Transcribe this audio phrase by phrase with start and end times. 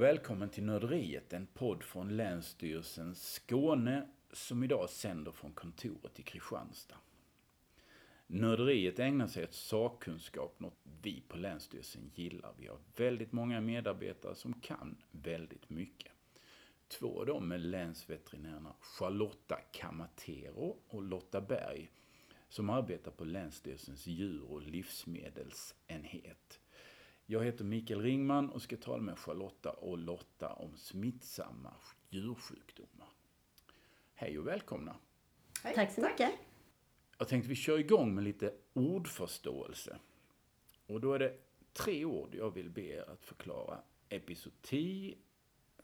[0.00, 6.22] Och välkommen till Nörderiet, en podd från Länsstyrelsen Skåne som idag sänder från kontoret i
[6.22, 6.96] Kristianstad.
[8.26, 12.54] Nörderiet ägnar sig åt sakkunskap, något vi på Länsstyrelsen gillar.
[12.58, 16.12] Vi har väldigt många medarbetare som kan väldigt mycket.
[16.88, 21.90] Två av dem är länsveterinärerna Charlotta Kamatero och Lotta Berg
[22.48, 26.60] som arbetar på Länsstyrelsens djur och livsmedelsenhet.
[27.32, 31.74] Jag heter Mikael Ringman och ska tala med Charlotta och Lotta om smittsamma
[32.08, 33.08] djursjukdomar.
[34.14, 34.96] Hej och välkomna!
[35.62, 35.74] Hej.
[35.74, 36.30] Tack så mycket!
[37.18, 39.98] Jag tänkte vi kör igång med lite ordförståelse.
[40.86, 41.38] Och då är det
[41.72, 43.78] tre ord jag vill be er att förklara.
[44.08, 45.14] Episoti,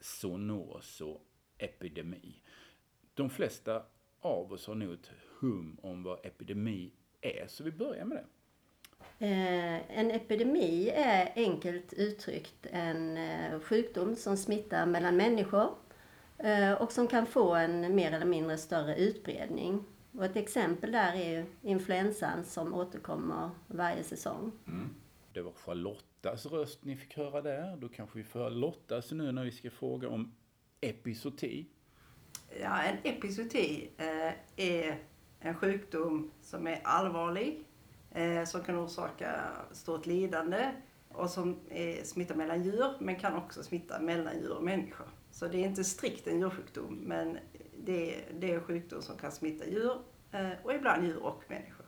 [0.00, 1.22] zoonos och
[1.58, 2.42] epidemi.
[3.14, 3.86] De flesta
[4.20, 8.26] av oss har nog ett hum om vad epidemi är, så vi börjar med det.
[9.18, 15.74] Eh, en epidemi är enkelt uttryckt en eh, sjukdom som smittar mellan människor
[16.38, 19.84] eh, och som kan få en mer eller mindre större utbredning.
[20.12, 24.52] Och ett exempel där är ju influensan som återkommer varje säsong.
[24.66, 24.94] Mm.
[25.32, 27.76] Det var Charlottas röst ni fick höra där.
[27.76, 30.32] Då kanske vi får höra Lottas nu när vi ska fråga om
[30.80, 31.66] episoti.
[32.60, 33.88] Ja, en episoti
[34.56, 34.98] är
[35.40, 37.65] en sjukdom som är allvarlig
[38.16, 40.72] eh, som kan orsaka stort lidande
[41.08, 45.06] och som är, smittar mellan djur men kan också smitta mellan djur och människor.
[45.30, 47.38] Så det är inte strikt en djursjukdom men
[47.78, 49.98] det, det är en sjukdom som kan smitta djur
[50.32, 51.86] eh, och ibland djur och människor.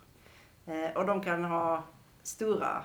[0.66, 1.84] Eh, och de kan ha
[2.22, 2.84] stora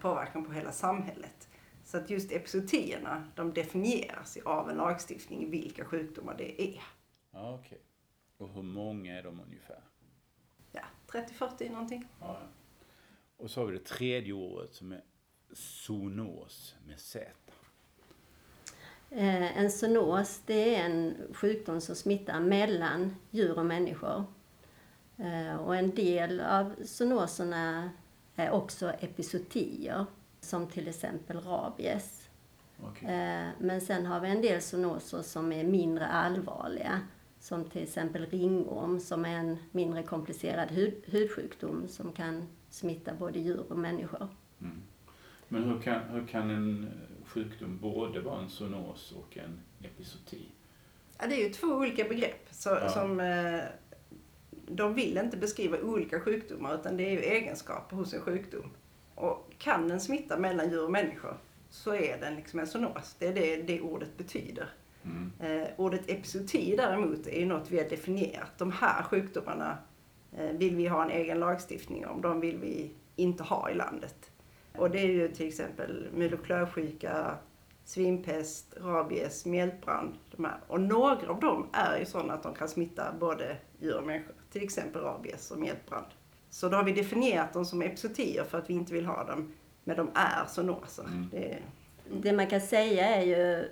[0.00, 1.48] påverkan på hela samhället.
[1.84, 6.82] Så att just episodierna, de definieras av en lagstiftning vilka sjukdomar det är.
[7.30, 7.66] Ja, Okej.
[7.66, 7.78] Okay.
[8.36, 9.82] Och hur många är de ungefär?
[10.72, 12.08] Ja, 30-40 någonting.
[12.20, 12.38] Ja.
[13.42, 15.00] Och så har vi det tredje ordet som är
[15.52, 17.26] zoonos med Z.
[19.10, 24.24] Eh, en zoonos det är en sjukdom som smittar mellan djur och människor.
[25.16, 27.90] Eh, och en del av zoonoserna
[28.36, 30.06] är också episotier,
[30.40, 32.28] som till exempel rabies.
[32.90, 33.14] Okay.
[33.14, 37.00] Eh, men sen har vi en del zoonoser som är mindre allvarliga,
[37.42, 43.38] som till exempel ringorm som är en mindre komplicerad hud, hudsjukdom som kan smitta både
[43.38, 44.28] djur och människor.
[44.60, 44.82] Mm.
[45.48, 46.90] Men hur kan, hur kan en
[47.26, 50.48] sjukdom både vara en zoonos och en episoti?
[51.18, 52.88] Ja, det är ju två olika begrepp så, ja.
[52.88, 53.62] som eh,
[54.50, 58.70] de vill inte beskriva olika sjukdomar utan det är ju egenskaper hos en sjukdom.
[59.14, 61.36] Och kan den smitta mellan djur och människor
[61.70, 63.16] så är den liksom en zoonos.
[63.18, 64.68] Det är det, det ordet betyder.
[65.04, 65.32] Mm.
[65.40, 68.58] Eh, ordet episoti däremot är något vi har definierat.
[68.58, 69.78] De här sjukdomarna
[70.36, 72.22] eh, vill vi ha en egen lagstiftning om.
[72.22, 74.30] De vill vi inte ha i landet.
[74.76, 77.34] Och det är ju till exempel muloklövsjuka,
[77.84, 80.14] svimpest, rabies, mjältbrand.
[80.36, 80.58] De här.
[80.66, 84.34] Och några av dem är ju sådana att de kan smitta både djur och människor.
[84.50, 86.06] Till exempel rabies och mjältbrand.
[86.50, 89.52] Så då har vi definierat dem som episotier för att vi inte vill ha dem.
[89.84, 91.04] Men de är zoonoser.
[91.04, 91.28] Mm.
[91.30, 91.58] Det...
[92.22, 93.68] det man kan säga är ju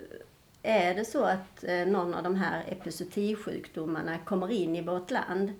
[0.62, 5.52] är det så att eh, någon av de här epizootisjukdomarna kommer in i vårt land,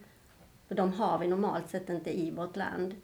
[0.69, 2.95] för de har vi normalt sett inte i vårt land.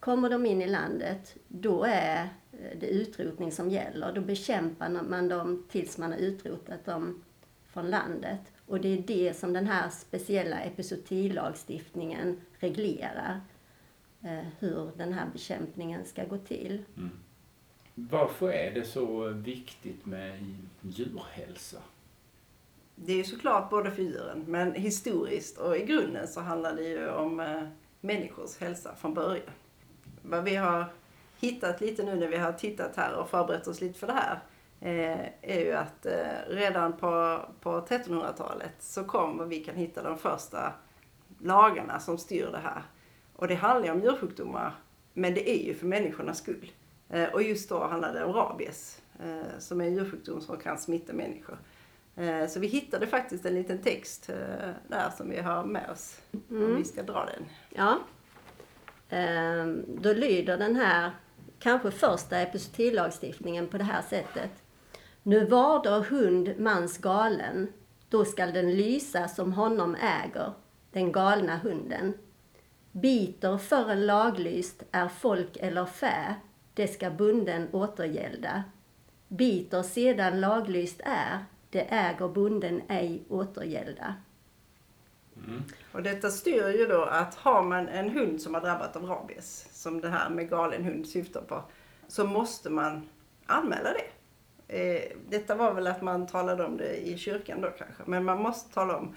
[0.00, 4.12] Kommer de in i landet, då är eh, det utrotning som gäller.
[4.12, 7.24] Då bekämpar man dem tills man har utrotat dem
[7.66, 8.40] från landet.
[8.66, 13.40] Och det är det som den här speciella epizootilagstiftningen reglerar.
[14.22, 16.82] Eh, hur den här bekämpningen ska gå till.
[16.96, 17.10] Mm.
[17.98, 21.78] Varför är det så viktigt med djurhälsa?
[22.94, 26.82] Det är ju såklart både för djuren, men historiskt och i grunden så handlar det
[26.82, 27.62] ju om eh,
[28.00, 29.50] människors hälsa från början.
[30.22, 30.84] Vad vi har
[31.40, 34.40] hittat lite nu när vi har tittat här och förberett oss lite för det här
[34.80, 40.02] eh, är ju att eh, redan på, på 1300-talet så kom vad vi kan hitta
[40.02, 40.72] de första
[41.38, 42.82] lagarna som styr det här.
[43.36, 44.74] Och det handlar ju om djursjukdomar,
[45.12, 46.70] men det är ju för människornas skull.
[47.08, 50.78] Eh, och just då handlade det om rabies, eh, som är en djursjukdom som kan
[50.78, 51.58] smitta människor.
[52.16, 54.26] Eh, så vi hittade faktiskt en liten text
[54.88, 56.20] där som vi har med oss,
[56.50, 56.64] mm.
[56.64, 57.44] om vi ska dra den.
[57.70, 57.98] Ja.
[59.08, 61.10] Ehm, då lyder den här,
[61.58, 64.50] kanske första epizotillagstiftningen på det här sättet.
[65.22, 67.72] Nu varder hund mans galen,
[68.08, 70.52] då skall den lysa som honom äger,
[70.90, 72.14] den galna hunden.
[72.92, 76.34] Biter för en laglyst är folk eller fä,
[76.76, 78.64] det ska bunden återgälda.
[79.28, 84.14] Biter sedan laglyst är, det äger bunden ej återgälda.
[85.36, 85.62] Mm.
[85.92, 89.68] Och detta styr ju då att har man en hund som har drabbat av rabies,
[89.82, 91.62] som det här med galen hund syftar på,
[92.08, 93.08] så måste man
[93.46, 94.08] anmäla det.
[94.68, 98.42] Eh, detta var väl att man talade om det i kyrkan då kanske, men man
[98.42, 99.14] måste tala om,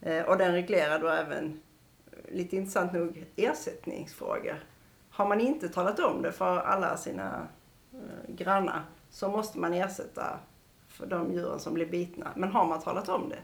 [0.00, 1.60] eh, och den reglerar då även,
[2.28, 4.64] lite intressant nog, ersättningsfrågor.
[5.18, 7.48] Har man inte talat om det för alla sina
[7.92, 10.38] eh, grannar så måste man ersätta
[10.88, 12.32] för de djuren som blir bitna.
[12.36, 13.38] Men har man talat om det,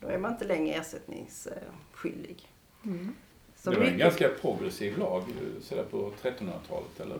[0.00, 2.48] då är man inte längre ersättningsskyldig.
[2.84, 3.14] Mm.
[3.56, 5.22] Så det var en ganska progressiv lag
[5.62, 7.18] sådär på 1300-talet, eller?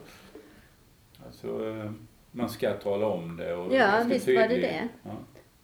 [1.27, 1.91] Alltså, eh,
[2.31, 3.55] man ska tala om det.
[3.55, 4.89] Och ja, visst var det det.
[5.03, 5.11] Ja.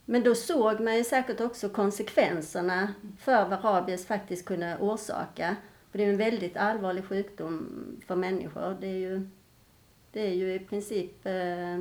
[0.05, 5.55] Men då såg man ju säkert också konsekvenserna för vad rabies faktiskt kunde orsaka.
[5.97, 7.69] För det är en väldigt allvarlig sjukdom
[8.07, 8.77] för människor.
[8.81, 9.27] Det är ju,
[10.11, 11.79] det är ju i princip eh,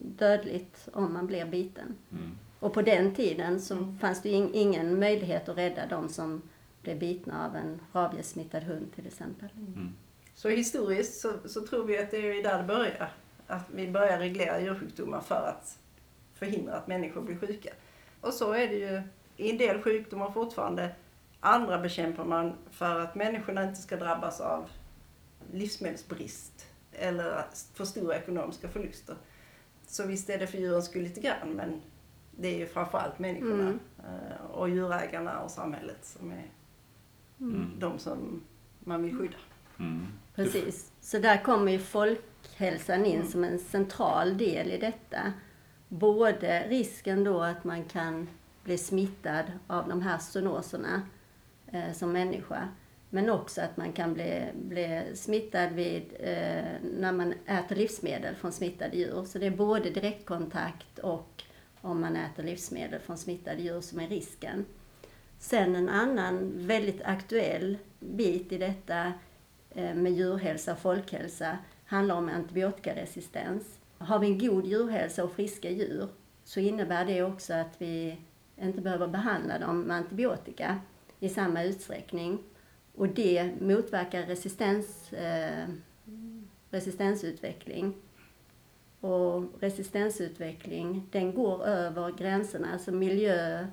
[0.00, 1.94] dödligt om man blir biten.
[2.12, 2.30] Mm.
[2.60, 3.98] Och på den tiden så mm.
[3.98, 6.42] fanns det ju ingen möjlighet att rädda de som
[6.82, 9.48] blev bitna av en rabiessmittad hund till exempel.
[9.56, 9.94] Mm.
[10.34, 13.12] Så historiskt så, så, tror vi att det är där det börjar.
[13.46, 15.78] Att vi börjar reglera djursjukdomar för att
[16.34, 17.70] förhindra att människor blir sjuka.
[18.20, 19.02] Och så är det ju
[19.36, 20.90] i en del sjukdomar fortfarande.
[21.46, 24.70] Andra bekämpar man för att människorna inte ska drabbas av
[25.52, 27.44] livsmedelsbrist eller
[27.74, 29.16] för stora ekonomiska förluster.
[29.86, 31.82] Så visst är det för djurens skull lite grann, men
[32.30, 33.80] det är ju framförallt människorna mm.
[33.98, 36.50] Eh, och djurägarna och samhället som är
[37.40, 37.70] mm.
[37.78, 38.42] de som
[38.80, 39.36] man vill skydda.
[39.78, 40.06] Mm.
[40.34, 40.92] Precis.
[41.00, 43.28] Så där kommer ju folkhälsan in mm.
[43.28, 45.32] som en central del i detta.
[45.88, 48.28] Både risken då att man kan
[48.64, 51.02] bli smittad av de här zoonoserna
[51.74, 52.68] eh, som människa.
[53.10, 56.64] Men också att man kan bli, bli smittad vid, eh,
[56.98, 59.24] när man äter livsmedel från smittade djur.
[59.24, 61.42] Så det är både direktkontakt och
[61.80, 64.64] om man äter livsmedel från smittade djur som är risken.
[65.38, 69.12] Sen en annan väldigt aktuell bit i detta
[69.70, 73.78] eh, med djurhälsa och folkhälsa handlar om antibiotikaresistens.
[73.98, 76.08] Har vi en god djurhälsa och friska djur
[76.44, 78.18] så innebär det också att vi
[78.56, 80.80] inte behöver behandla dem med antibiotika
[81.24, 82.38] i samma utsträckning.
[82.94, 85.68] Och det motverkar resistens, eh,
[86.70, 87.94] resistensutveckling.
[89.00, 93.66] Och resistensutveckling, den går över gränserna, alltså miljö,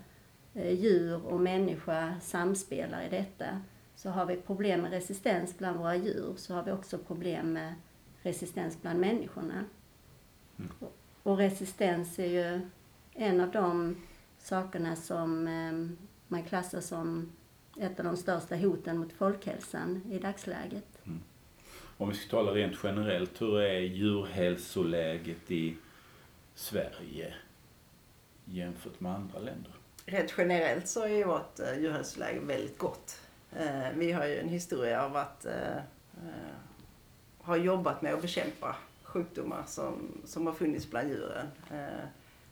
[0.53, 3.62] Eh, djur och människa samspelar i detta.
[3.95, 7.74] Så har vi problem med resistens bland våra djur så har vi också problem med
[8.21, 9.65] resistens bland människorna.
[10.59, 10.71] Mm.
[11.24, 12.62] Och resistens är ju
[13.13, 13.95] en av de
[14.38, 15.97] sakerna som eh,
[16.27, 17.31] man klassar som
[17.79, 21.06] ett av de största hoten mot folkhälsan i dagsläget.
[21.06, 21.19] Mm.
[21.97, 25.77] Om vi ska tala rent generellt, hur är djurhälsoläget i
[26.56, 27.33] Sverige
[28.45, 29.71] jämfört med andra länder?
[30.12, 33.19] rent generellt så är vårt eh, djurhälsoläge väldigt gott.
[33.56, 35.77] Eh, vi har ju en historia av att eh,
[37.38, 41.47] ha jobbat med att bekämpa sjukdomar som, som har funnits bland djuren.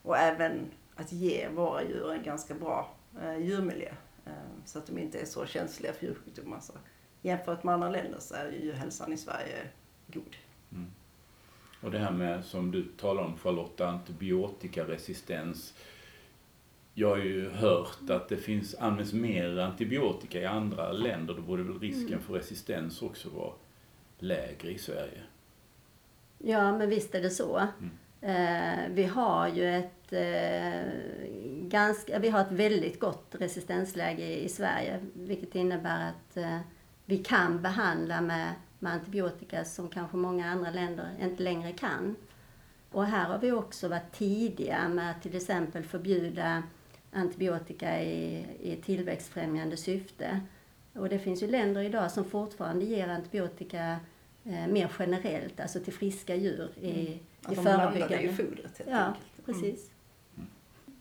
[0.02, 2.96] Och även att ge våra djur en ganska bra
[3.40, 3.92] djurmiljö.
[4.66, 6.60] Så att de inte är så känsliga för djursjukdomar.
[6.60, 6.74] Så
[7.22, 9.68] jämfört med andra länder så är djurhälsan i Sverige
[10.08, 10.36] god.
[10.72, 10.92] Mm.
[11.82, 15.74] Och det här med, som du talar om Charlotta, antibiotikaresistens
[17.00, 21.34] jag har ju hört att det finns, används mer antibiotika i andra länder.
[21.34, 22.22] Då borde väl risken mm.
[22.22, 23.54] för resistens också vara
[24.20, 25.22] lägre i Sverige?
[26.38, 27.58] Ja, men visst är det så.
[27.58, 27.92] Mm.
[28.22, 30.92] Eh, vi har ju ett eh,
[31.70, 35.00] ganska, vi har ett väldigt gott resistensläge i, i Sverige.
[35.14, 36.60] Vilket innebär att eh,
[37.06, 42.16] vi kan behandla med, med antibiotika som kanske många andra länder inte längre kan.
[42.92, 46.64] Och här har vi också varit tidiga med att till exempel förbjuda
[47.12, 50.40] antibiotika i, i tillväxtfrämjande syfte.
[50.94, 54.00] Och det finns ju länder idag som fortfarande ger antibiotika
[54.46, 57.20] eh, mer generellt, alltså till friska djur i, mm.
[57.52, 58.18] i förebyggande.
[58.18, 59.48] De i fodret helt Ja, enkelt.
[59.48, 59.62] Mm.
[59.62, 59.92] precis.
[60.38, 60.50] Mm.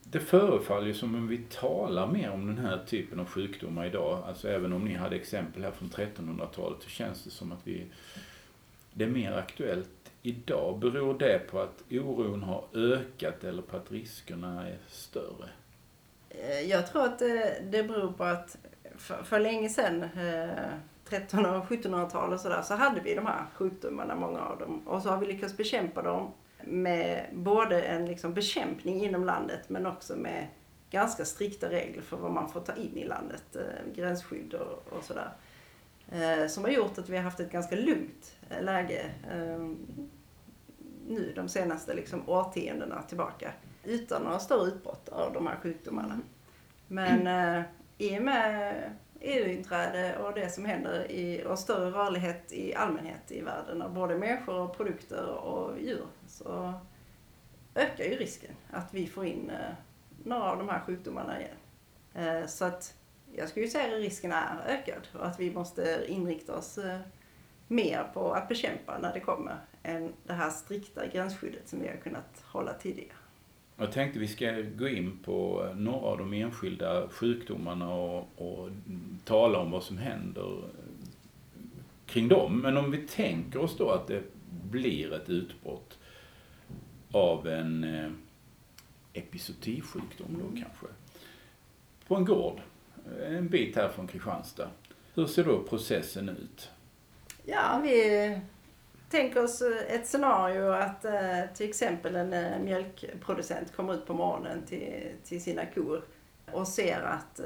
[0.03, 4.23] Det förefaller ju som om vi talar mer om den här typen av sjukdomar idag.
[4.27, 7.85] Alltså även om ni hade exempel här från 1300-talet så känns det som att vi,
[8.93, 9.89] det är mer aktuellt
[10.21, 10.79] idag.
[10.79, 15.49] Beror det på att oron har ökat eller på att riskerna är större?
[16.29, 18.57] Eh, jag tror att det, det beror på att
[18.97, 20.49] för, för länge sedan, eh,
[21.13, 24.87] 1300 och 1700-tal och sådär, så hade vi de här sjukdomarna, många av dem.
[24.87, 26.31] Och så har vi lyckats bekämpa dem
[26.63, 30.47] med både en liksom bekämpning inom landet men också med
[30.89, 35.03] ganska strikta regler för vad man får ta in i landet, eh, gränsskydd och, och
[35.03, 35.29] sådär.
[36.11, 39.69] Eh, som har gjort att vi har haft ett ganska lugnt eh, läge eh,
[41.07, 43.51] nu de senaste liksom, årtiondena tillbaka
[43.83, 46.19] utan några större utbrott av de här sjukdomarna.
[46.87, 47.63] Men eh,
[47.97, 48.75] i och med
[49.21, 54.17] EU-inträde och det som händer i, och större rörlighet i allmänhet i världen av både
[54.17, 56.73] människor, och produkter och djur så
[57.75, 59.73] ökar ju risken att vi får in eh,
[60.23, 61.57] några av de här sjukdomarna igen.
[62.13, 62.95] Eh, så att
[63.35, 66.99] jag skulle säga att risken är ökad och att vi måste inrikta oss eh,
[67.67, 71.95] mer på att bekämpa när det kommer än det här strikta gränsskyddet som vi har
[71.95, 73.18] kunnat hålla tidigare.
[73.81, 78.69] Jag tänkte vi ska gå in på några av de enskilda sjukdomarna och, och
[79.25, 80.63] tala om vad som händer
[82.05, 82.61] kring dem.
[82.61, 84.23] Men om vi tänker oss då att det
[84.71, 85.97] blir ett utbrott
[87.11, 88.11] av en eh,
[89.13, 90.63] epizotisjukdom då mm.
[90.63, 90.85] kanske.
[92.07, 92.61] På en gård,
[93.19, 94.69] eh, en bit här från Kristianstad.
[95.13, 96.69] Hur ser då processen ut?
[97.45, 98.39] Ja, vi
[99.11, 104.13] Tänk oss eh, ett scenario att eh, till exempel en eh, mjölkproducent kommer ut på
[104.13, 106.03] morgonen till, till sina kor
[106.51, 107.39] och ser att,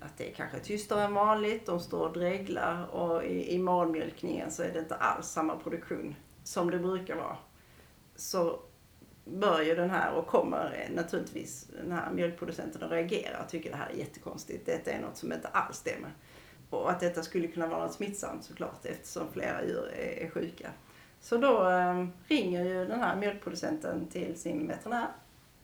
[0.00, 1.66] att det är kanske tystare än vanligt.
[1.66, 6.14] De står och dreglar och i, i morgonmjölkningen så är det inte alls samma produktion
[6.44, 7.36] som det brukar vara.
[8.16, 8.60] Så
[9.24, 13.76] bör ju den här och kommer naturligtvis den här mjölkproducenten att reagera och tycker det
[13.76, 14.66] här är jättekonstigt.
[14.66, 16.10] Detta är något som inte alls stämmer.
[16.76, 20.70] Och att detta skulle kunna vara något smittsamt såklart eftersom flera djur är, sjuka.
[21.20, 25.08] Så då eh, ringer ju den här mjölkproducenten till sin veterinär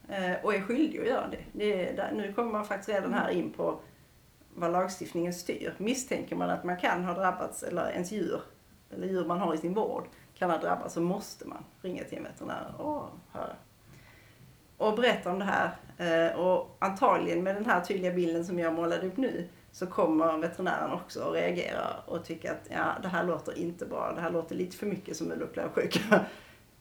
[0.09, 1.45] eh, och är skyldig att göra det.
[1.53, 3.81] det där, nu kommer man faktiskt redan här in på
[4.55, 5.75] vad lagstiftningen styr.
[5.79, 8.41] Misstänker man att man kan ha drabbats, eller ens djur,
[8.91, 12.19] eller djur man har i sin vård, kan ha drabbats så måste man ringa till
[12.19, 13.57] en veterinär och höra.
[14.77, 15.77] Och berätta om det här.
[15.99, 20.39] Eh, och antagligen med den här tydliga bilden som jag målade upp nu så kommer
[20.39, 24.13] veterinären också att reagera och tycka att ja, det här låter inte bra.
[24.15, 26.25] Det här låter lite för mycket som mul och klövsjuka.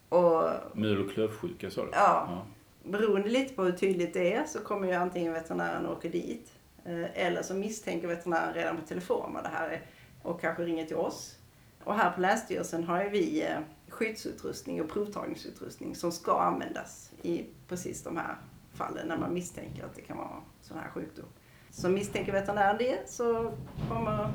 [0.08, 1.88] och, mul och klövsjuka sa du?
[1.92, 2.28] Ja.
[2.28, 2.46] ja.
[2.90, 6.52] Beroende lite på hur tydligt det är så kommer ju antingen veterinären åka dit
[6.84, 9.82] eh, eller så misstänker veterinären redan på telefon vad det här är
[10.22, 11.38] och kanske ringer till oss
[11.84, 17.44] och här på Länsstyrelsen har ju vi eh, skyddsutrustning och provtagningsutrustning som ska användas i
[17.68, 18.36] precis de här
[18.74, 21.24] fallen när man misstänker att det kan vara sån här sjukdom.
[21.70, 23.52] Så misstänker veterinären det så
[23.88, 24.32] kommer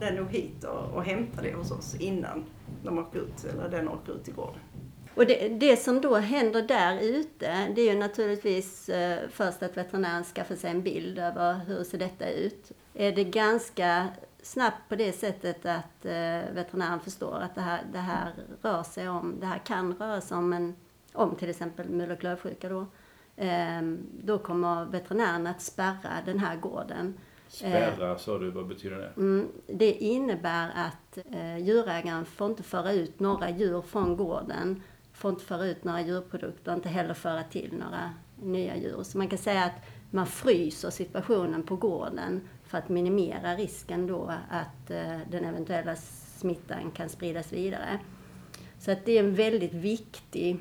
[0.00, 2.44] den nog hit och, och hämtar det hos oss innan
[2.82, 4.60] de åker ut, eller den åker ut till gården.
[5.14, 9.76] Och det, det, som då händer där ute, det är ju naturligtvis eh, först att
[9.76, 12.72] veterinären skaffar sig en bild över hur ser detta ut.
[12.94, 14.08] Är det ganska
[14.42, 18.32] snabbt på det sättet att eh, veterinären förstår att det här, det här
[18.62, 20.74] rör sig om, det här kan röra sig om, en,
[21.12, 22.86] om till exempel mul och klövsjuka då.
[23.36, 23.82] Eh,
[24.22, 27.14] då kommer veterinären att spärra den här gården.
[27.48, 29.12] Spärra eh, sa du, vad betyder det?
[29.16, 35.30] Mm, det innebär att eh, djurägaren får inte föra ut några djur från gården, får
[35.30, 38.10] inte föra ut några djurprodukter, inte heller föra till några
[38.42, 39.02] nya djur.
[39.02, 44.32] Så man kan säga att man fryser situationen på gården för att minimera risken då
[44.50, 45.96] att eh, den eventuella
[46.36, 47.98] smittan kan spridas vidare.
[48.78, 50.58] Så att det är en väldigt viktig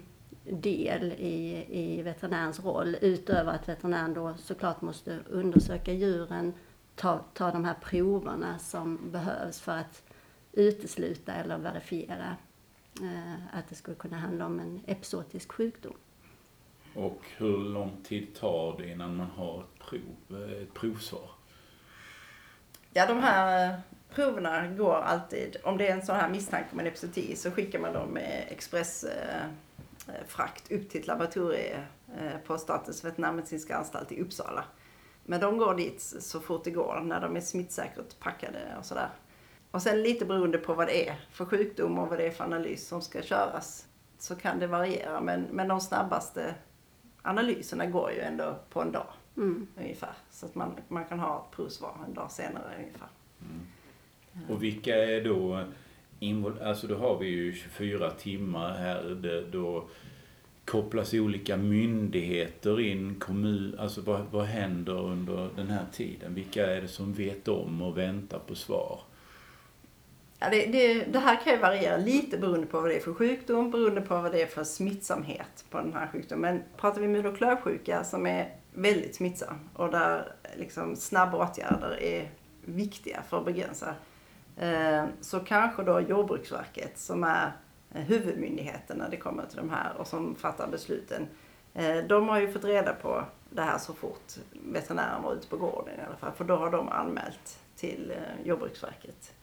[0.50, 6.54] del i, i veterinärens roll utöver att veterinären då såklart måste undersöka djuren,
[6.96, 10.04] ta, ta de här proverna som behövs för att
[10.52, 12.36] utesluta eller verifiera
[13.02, 15.94] eh, att det skulle kunna handla om en episotisk sjukdom.
[16.96, 21.30] Och hur lång tid tar det innan man har ett, prov, eh, ett provsvar?
[22.94, 26.80] Ja, de här eh, proverna går alltid, om det är en sån här misstanke om
[26.80, 28.48] en episodi så skickar man dem med
[30.08, 31.82] expressfrakt upp till ett laboratorium
[32.18, 34.64] eh, på Statens veterinärmedicinska anstalt i Uppsala.
[35.24, 39.10] Men de går dit så fort det går när de är smittsäkert packade och sådär.
[39.72, 42.44] Och sen lite beroende på vad det är för sjukdom och vad det är för
[42.44, 45.22] analys som ska köras så kan det variera.
[45.22, 46.56] Men, men de snabbaste
[47.22, 49.08] analyserna går ju ändå på en dag.
[49.38, 49.68] Mm.
[49.78, 50.14] Ungefär.
[50.32, 53.08] Så att man, man kan ha ett provsvar en dag senare ungefär.
[53.42, 54.50] Mm.
[54.50, 55.66] Och vilka är då?
[56.64, 59.04] Alltså då har vi ju 24 timmar här.
[59.04, 59.86] Det, då
[60.66, 66.34] kopplas olika myndigheter in, kommun, alltså vad, vad händer under den här tiden?
[66.36, 69.00] Vilka är det som vet om och väntar på svar?
[70.40, 73.14] Ja, det, det, det, här kan ju variera lite beroende på vad det är för
[73.14, 76.56] sjukdom, beroende på vad det är för smittsamhet på den här sjukdomen.
[76.56, 82.04] Men pratar vi mul och klövsjuka som är väldigt smittsam och där liksom snabba åtgärder
[82.04, 82.30] är
[82.66, 83.96] viktiga för att begränsa.
[84.58, 87.52] Eh, så kanske då Jordbruksverket som är
[87.94, 91.28] eh, huvudmyndigheten när det kommer till de här och som fattar besluten.
[91.74, 95.58] Eh, de har ju fått reda på det här så fort veterinären var ute på
[95.58, 96.32] gården i alla fall.
[96.32, 99.34] För då har de anmält till Jordbruksverket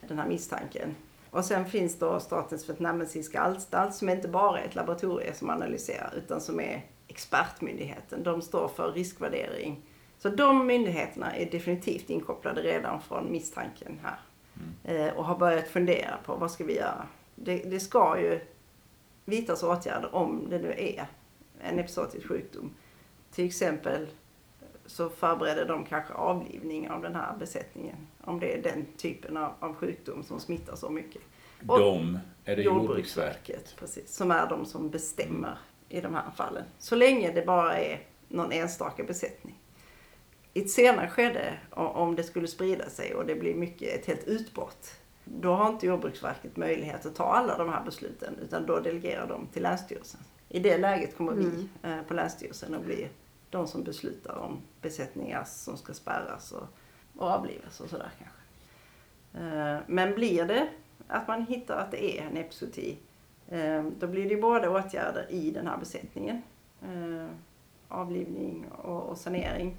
[0.00, 0.94] den här misstanken.
[1.30, 6.14] Och sen finns då Statens veterinärmedicinska anstalt som inte bara är ett laboratorium som analyserar
[6.16, 8.22] utan som är expertmyndigheten.
[8.22, 9.82] De står för riskvärdering.
[10.18, 14.18] Så de myndigheterna är definitivt inkopplade redan från misstanken här.
[14.60, 15.06] Mm.
[15.06, 17.06] Eh, och har börjat fundera på vad ska vi göra?
[17.34, 18.40] Det, det ska ju
[19.24, 21.06] vidtas åtgärder om det nu är
[21.60, 22.74] en episodisk sjukdom.
[23.32, 24.06] Till exempel
[24.86, 27.96] så förbereder de kanske avlivning av den här besättningen.
[28.20, 31.22] Om det är den typen av, av sjukdom som smittar så mycket.
[31.66, 33.76] Och de, är det Jordbruksverket?
[33.78, 36.64] Precis, som är de som bestämmer i de här fallen.
[36.78, 39.57] Så länge det bara är någon enstaka besättning.
[40.54, 44.28] I ett senare skede, om det skulle sprida sig och det blir mycket, ett helt
[44.28, 49.26] utbrott, då har inte Jordbruksverket möjlighet att ta alla de här besluten utan då delegerar
[49.26, 50.20] de till Länsstyrelsen.
[50.48, 51.50] I det läget kommer mm.
[51.50, 53.08] vi eh, på Länsstyrelsen att bli
[53.50, 56.66] de som beslutar om besättningar som ska spärras och,
[57.16, 58.38] och avlivas och sådär kanske.
[59.34, 60.68] Eh, men blir det
[61.08, 62.96] att man hittar att det är en epizoti,
[63.48, 66.42] eh, då blir det både åtgärder i den här besättningen,
[67.88, 69.76] avlivning och sanering,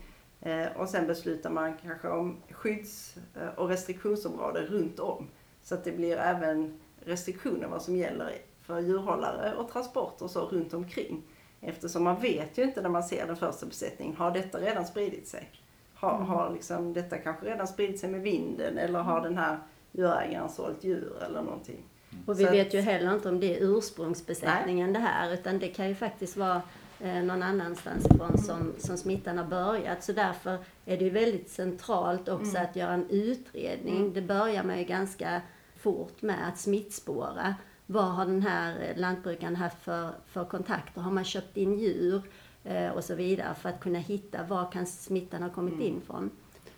[0.75, 3.15] och sen beslutar man kanske om skydds
[3.55, 5.27] och restriktionsområden runt om.
[5.63, 10.45] Så att det blir även restriktioner vad som gäller för djurhållare och transport och så
[10.45, 11.23] runt omkring.
[11.61, 15.27] Eftersom man vet ju inte när man ser den första besättningen, har detta redan spridit
[15.27, 15.49] sig?
[15.93, 16.27] Har, mm.
[16.27, 19.59] har liksom detta kanske redan spridit sig med vinden eller har den här
[19.91, 21.83] djurägaren sålt djur eller någonting?
[22.25, 25.01] Och vi Så vet ju heller inte om det är ursprungsbesättningen nej.
[25.01, 26.61] det här utan det kan ju faktiskt vara eh,
[26.99, 30.03] någon annanstans ifrån som, som smittan har börjat.
[30.03, 32.69] Så därför är det ju väldigt centralt också mm.
[32.69, 33.97] att göra en utredning.
[33.97, 34.13] Mm.
[34.13, 35.41] Det börjar man ju ganska
[35.77, 37.55] fort med att smittspåra.
[37.85, 41.01] Vad har den här lantbrukaren haft för, för kontakter?
[41.01, 42.21] Har man köpt in djur?
[42.63, 45.85] Eh, och så vidare för att kunna hitta var kan smittan ha kommit mm.
[45.85, 46.29] in från.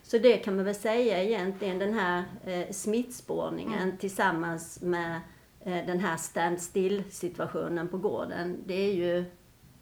[0.02, 3.96] Så det kan man väl säga egentligen, den här eh, smittspårningen mm.
[3.96, 5.20] tillsammans med
[5.60, 8.58] eh, den här stand-still situationen på gården.
[8.66, 9.24] Det är ju,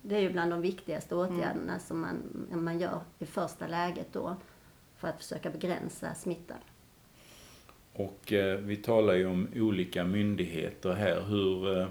[0.03, 1.27] det är ju bland de viktigaste mm.
[1.27, 1.81] åtgärderna mm.
[1.81, 4.37] som man, man gör i första läget då
[4.97, 6.59] för att försöka begränsa smittan.
[7.93, 11.21] Och eh, vi talar ju om olika myndigheter här.
[11.21, 11.89] Hur, eh,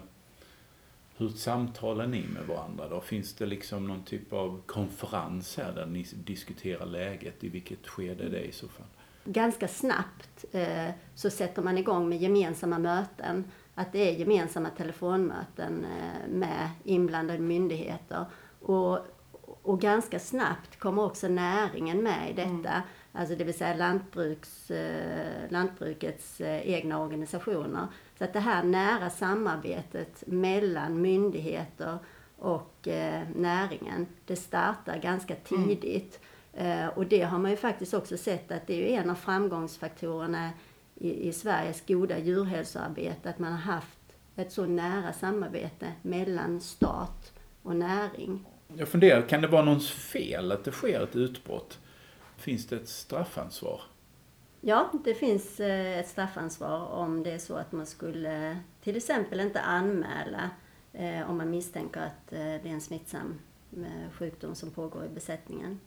[1.17, 3.01] hur samtalar ni med varandra då?
[3.01, 7.43] Finns det liksom någon typ av konferens här där ni diskuterar läget?
[7.43, 8.87] I vilket skede är det i så fall?
[9.25, 13.43] Ganska snabbt eh, så sätter man igång med gemensamma möten.
[13.79, 18.25] Att det är gemensamma telefonmöten eh, med inblandade myndigheter.
[18.61, 18.99] Och,
[19.61, 22.69] och ganska snabbt kommer också näringen med i detta.
[22.69, 22.81] Mm.
[23.11, 27.87] Alltså det vill säga lantbruks, eh, lantbrukets eh, egna organisationer.
[28.17, 31.97] Så att det här nära samarbetet mellan myndigheter
[32.37, 32.87] och
[33.35, 35.67] näringen, det startar ganska mm.
[35.67, 36.19] tidigt.
[36.53, 36.89] Mm.
[36.89, 40.49] och det har man ju faktiskt också sett att det är en av framgångsfaktorerna
[40.99, 43.99] i, i Sveriges goda djurhälsoarbete, att man har haft
[44.35, 47.33] ett så nära samarbete mellan stat
[47.63, 48.45] och näring.
[48.77, 51.79] Jag funderar, kan det vara någons fel att det sker ett utbrott?
[52.37, 53.81] Finns det ett straffansvar?
[54.61, 59.39] Ja, det finns eh, ett straffansvar om det är så att man skulle till exempel
[59.39, 60.49] inte anmäla
[60.93, 63.39] eh, om man misstänker att eh, det är en smittsam
[64.11, 65.79] sjukdom som pågår i besättningen.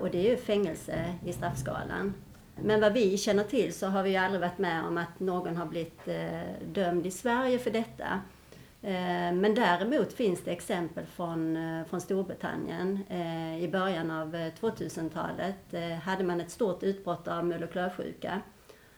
[0.00, 2.14] Och det är ju fängelse i straffskalan.
[2.62, 5.56] Men vad vi känner till så har vi ju aldrig varit med om att någon
[5.56, 8.20] har blivit eh, dömd i Sverige för detta.
[8.82, 12.98] Eh, men däremot finns det exempel från, eh, från Storbritannien.
[13.08, 17.72] Eh, I början av eh, 2000-talet eh, hade man ett stort utbrott av mul och
[17.72, 18.40] klövsjuka.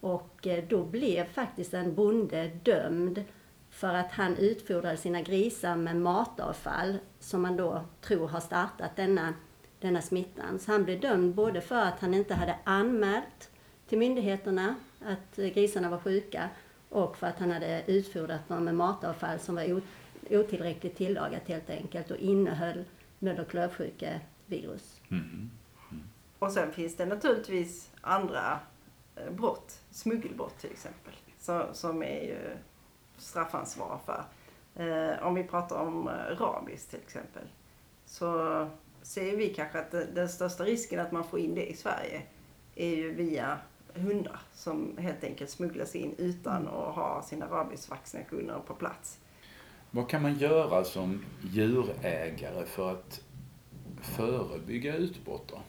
[0.01, 3.25] Och då blev faktiskt en bonde dömd
[3.71, 9.35] för att han utfodrade sina grisar med matavfall som man då tror har startat denna,
[9.81, 10.59] denna smittan.
[10.59, 13.51] Så han blev dömd både för att han inte hade anmält
[13.93, 16.51] till myndigheterna att grisarna var sjuka
[16.89, 19.81] och för att han hade utfodrat dem med matavfall som var
[20.31, 22.85] otillräckligt tillagat helt enkelt och innehöll
[23.19, 25.01] möd och klövsjukevirus.
[25.11, 25.51] Mm.
[25.91, 26.03] Mm.
[26.39, 28.61] Och sen finns det naturligtvis andra
[29.17, 31.15] eh, brott, smuggelbrott till exempel,
[31.73, 32.57] som är ju
[33.17, 34.25] straffansvar för.
[34.75, 37.45] Eh, om vi pratar om eh, rabies till exempel,
[38.07, 38.69] så
[39.03, 42.23] ser vi kanske att den största risken att man får in det i Sverige
[42.75, 43.59] är ju via
[43.95, 46.75] hundar som helt enkelt smugglas in utan mm.
[46.75, 49.19] att ha sina rabiesvaccinationer på plats.
[49.91, 53.21] Vad kan man göra som djurägare för att
[54.03, 55.61] förebygga utbrott då?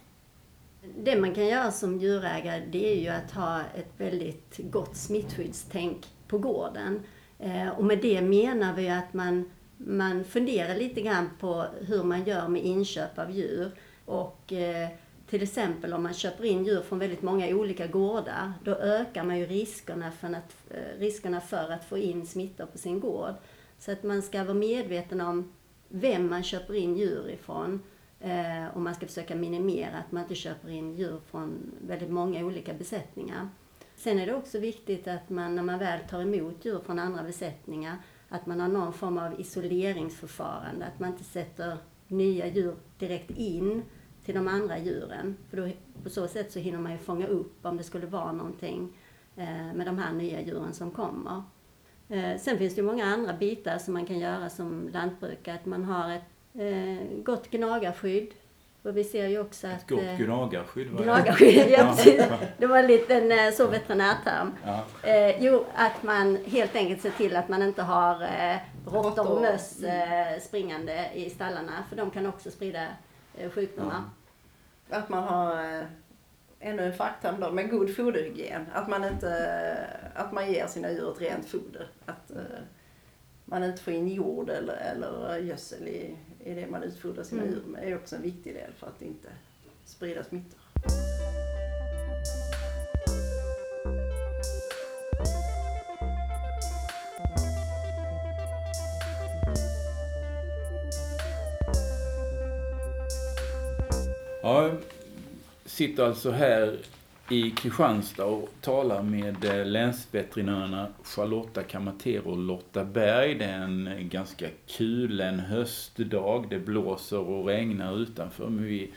[0.97, 6.07] Det man kan göra som djurägare det är ju att ha ett väldigt gott smittskyddstänk
[6.27, 7.03] på gården.
[7.39, 12.23] Eh, och med det menar vi att man, man funderar lite grann på hur man
[12.23, 13.71] gör med inköp av djur.
[14.05, 14.89] Och eh,
[15.33, 19.39] till exempel om man köper in djur från väldigt många olika gårdar, då ökar man
[19.39, 23.33] ju riskerna för att, eh, riskerna för att få in smittor på sin gård.
[23.79, 25.53] Så att man ska vara medveten om
[25.87, 27.81] vem man köper in djur ifrån.
[28.19, 32.45] Eh, och man ska försöka minimera att man inte köper in djur från väldigt många
[32.45, 33.49] olika besättningar.
[33.95, 37.23] Sen är det också viktigt att man när man väl tar emot djur från andra
[37.23, 37.97] besättningar,
[38.29, 43.83] att man har någon form av isoleringsförfarande, att man inte sätter nya djur direkt in
[44.25, 45.37] till de andra djuren.
[45.49, 45.69] För då,
[46.03, 48.97] på så sätt så hinner man ju fånga upp om det skulle vara någonting
[49.35, 51.43] eh, med de här nya djuren som kommer.
[52.09, 55.55] Eh, sen finns det ju många andra bitar som man kan göra som lantbrukare.
[55.55, 58.27] Att man har ett eh, gott gnagarskydd.
[58.83, 59.73] För vi ser ju också att...
[59.73, 60.97] Ett gott eh, gnagarskydd?
[60.97, 62.23] Gnagarskydd, ja precis.
[62.57, 64.51] Det var en liten eh, så veterinärterm.
[64.65, 64.83] Ja.
[65.09, 69.41] Eh, jo, att man helt enkelt ser till att man inte har eh, råttor och
[69.41, 71.83] möss eh, springande i stallarna.
[71.89, 72.87] För de kan också sprida
[73.53, 74.03] sjukdomar.
[74.89, 74.97] Ja.
[74.97, 75.85] Att man har eh,
[76.59, 78.65] ännu en fackterm då, med god foderhygien.
[78.73, 81.87] Att man inte, att man ger sina djur ett rent foder.
[82.05, 82.37] Att eh,
[83.45, 87.53] man inte får in jord eller, eller gödsel i, i det man utfodrar sina mm.
[87.53, 89.29] djur med är också en viktig del för att inte
[89.85, 90.59] sprida smittor.
[104.45, 104.71] Ja,
[105.65, 106.77] sitter alltså här
[107.29, 113.35] i Kristianstad och talar med eh, länsveterinärerna Charlotta Kamatero och Lotta Berg.
[113.35, 116.45] Det är en eh, ganska kulen höstdag.
[116.49, 118.91] Det blåser och regnar utanför men vi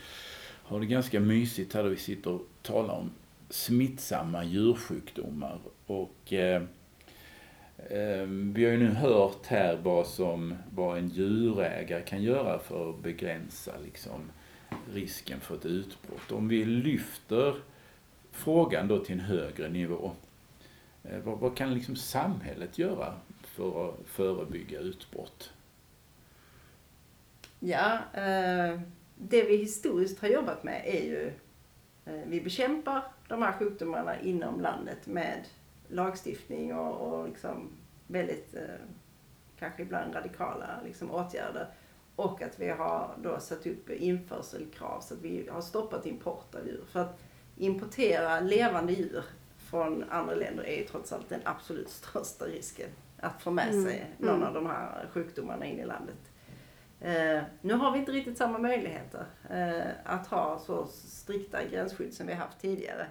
[0.63, 3.11] har det ganska mysigt här då vi sitter och talar om
[3.51, 5.59] smittsamma djursjukdomar.
[5.87, 6.63] Och eh,
[7.77, 12.91] eh, vi har ju nu hört här vad, som, vad en djurägare kan göra för
[12.91, 14.21] att begränsa liksom,
[14.93, 16.33] risken för ett utbrott.
[16.33, 17.55] Om vi lyfter
[18.37, 20.13] frågan då till en högre nivå.
[21.05, 25.53] Eh, vad, vad kan liksom samhället göra för att förebygga utbrott?
[27.61, 28.81] Ja, eh,
[29.15, 31.33] det vi historiskt har jobbat med är ju,
[32.05, 35.45] eh, vi bekämpar de här sjukdomarna inom landet med
[35.89, 37.69] lagstiftning och, och liksom
[38.07, 38.55] väldigt,
[39.59, 41.69] kanske ibland radikala liksom, åtgärder.
[42.17, 46.67] Och att vi har då satt upp införselkrav så att vi har stoppat import av
[46.67, 46.85] djur.
[46.91, 47.21] För att
[47.57, 49.25] importera levande djur
[49.59, 52.89] från andra länder är ju trots allt den absolut största risken.
[53.21, 53.85] Att få med mm.
[53.85, 54.11] sig mm.
[54.19, 56.33] någon av de här sjukdomarna in i landet.
[57.01, 62.27] Eh, nu har vi inte riktigt samma möjligheter eh, att ha så strikta gränsskydd som
[62.27, 63.07] vi haft tidigare.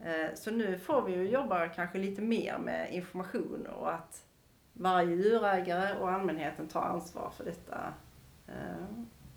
[0.00, 4.24] Eh, så nu får vi ju jobba kanske lite mer med information och att
[4.72, 7.94] varje djurägare och allmänheten tar ansvar för detta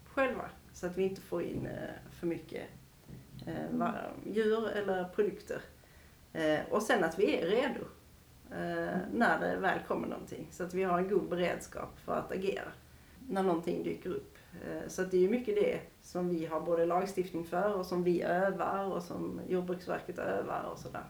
[0.06, 0.50] själva.
[0.74, 2.64] Så att vi inte får in eh, för mycket
[3.46, 3.96] eh,
[4.26, 5.62] djur eller produkter.
[6.34, 7.86] Eh, och sen att vi är redo
[8.52, 10.48] eh, när det väl kommer någonting.
[10.52, 12.72] Så att vi har en god beredskap för att agera
[13.30, 14.38] när någonting dyker upp.
[14.66, 17.86] Eh, så att det är ju mycket det som vi har både lagstiftning för och
[17.86, 21.04] som vi övar och som Jordbruksverket övar och sådär.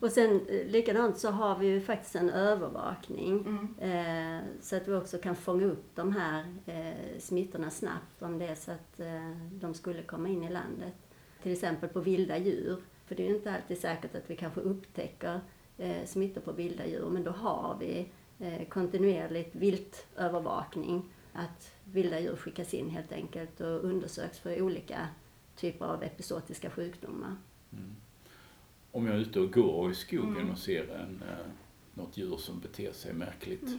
[0.00, 3.74] Och sen eh, likadant så har vi ju faktiskt en övervakning mm.
[3.78, 8.46] eh, så att vi också kan fånga upp de här eh, smittorna snabbt om det
[8.46, 10.94] är så att eh, de skulle komma in i landet.
[11.42, 12.76] Till exempel på vilda djur.
[13.06, 15.40] För det är ju inte alltid säkert att vi kanske upptäcker
[15.78, 21.12] eh, smittor på vilda djur men då har vi eh, kontinuerligt viltövervakning.
[21.32, 25.08] Att vilda djur skickas in helt enkelt och undersöks för olika
[25.56, 27.36] typer av episodiska sjukdomar.
[27.72, 27.96] Mm
[28.96, 30.50] om jag är ute och går i skogen mm.
[30.50, 31.46] och ser en, eh,
[31.94, 33.78] något djur som beter sig märkligt, mm.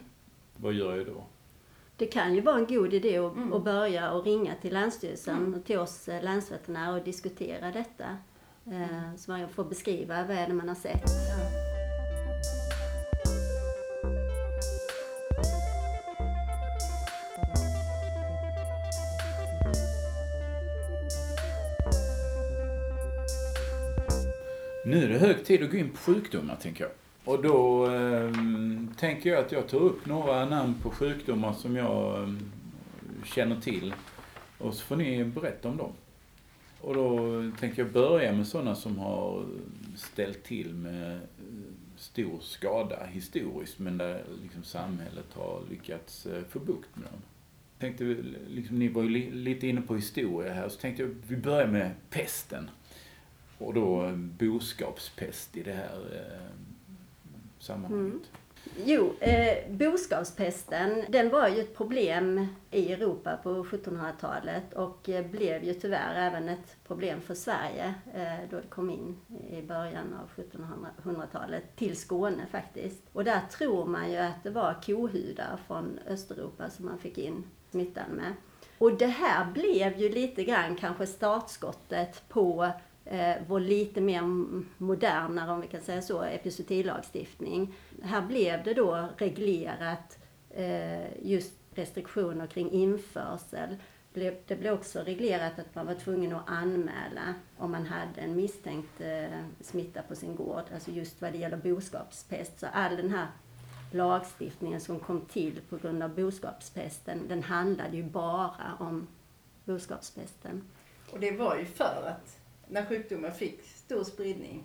[0.57, 1.23] vad gör jag då?
[1.95, 3.53] Det kan ju vara en god idé att, mm.
[3.53, 5.53] att börja och ringa till Länsstyrelsen mm.
[5.53, 8.17] och till oss eh, länsveterinärer och diskutera detta.
[8.65, 11.03] Eh, så man får beskriva vad är det man har sett.
[11.05, 11.56] Ja.
[24.87, 26.91] Nu är det hög tid att gå in på sjukdomar, tänker jag.
[27.23, 28.31] Och då eh,
[28.97, 32.33] tänker jag att jag tar upp några namn på sjukdomar som jag eh,
[33.25, 33.93] känner till.
[34.57, 35.91] Och så får ni berätta om dem.
[36.81, 37.17] Och då
[37.59, 39.45] tänker jag börja med sådana som har
[39.95, 41.19] ställt till med eh,
[41.97, 47.21] stor skada historiskt, men där liksom samhället har lyckats eh, få bukt med dem.
[47.79, 48.15] Tänkte,
[48.49, 51.91] liksom, ni var ju lite inne på historia här, så tänkte jag vi börjar med
[52.09, 52.69] pesten.
[53.57, 56.47] Och då boskapspest i det här eh,
[57.59, 58.13] sammanhanget.
[58.13, 58.21] Mm.
[58.85, 65.63] Jo, eh, boskapspesten den var ju ett problem i Europa på 1700-talet och eh, blev
[65.63, 69.17] ju tyvärr även ett problem för Sverige eh, då det kom in
[69.49, 70.43] i början av
[71.03, 73.03] 1700-talet till Skåne faktiskt.
[73.13, 77.43] Och där tror man ju att det var kohudar från Östeuropa som man fick in
[77.71, 78.33] smittan med.
[78.77, 82.71] Och det här blev ju lite grann kanske startskottet på
[83.09, 84.21] Eh, vår lite mer
[84.77, 87.75] modernare, om vi kan säga så, epizootilagstiftning.
[88.03, 90.17] Här blev det då reglerat
[90.49, 93.75] eh, just restriktioner kring införsel.
[94.13, 99.01] Det blev också reglerat att man var tvungen att anmäla om man hade en misstänkt
[99.01, 102.59] eh, smitta på sin gård, alltså just vad det gäller boskapspest.
[102.59, 103.27] Så all den här
[103.91, 109.07] lagstiftningen som kom till på grund av boskapspesten, den handlade ju bara om
[109.65, 110.63] boskapspesten.
[111.11, 112.36] Och det var ju för att
[112.69, 114.63] när sjukdomen fick stor spridning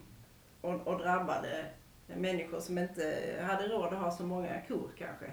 [0.60, 1.64] och, och drabbade
[2.06, 5.26] människor som inte hade råd att ha så många kor kanske,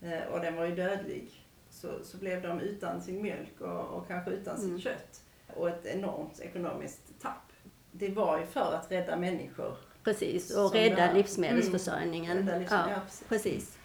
[0.00, 4.08] eh, och den var ju dödlig, så, så blev de utan sin mjölk och, och
[4.08, 4.76] kanske utan mm.
[4.76, 5.22] sitt kött.
[5.54, 7.52] Och ett enormt ekonomiskt tapp.
[7.92, 9.76] Det var ju för att rädda människor.
[10.04, 12.38] Precis, och rädda livsmedelsförsörjningen.
[12.38, 13.28] Mm, rädda livsmedel, ja, precis.
[13.28, 13.78] precis.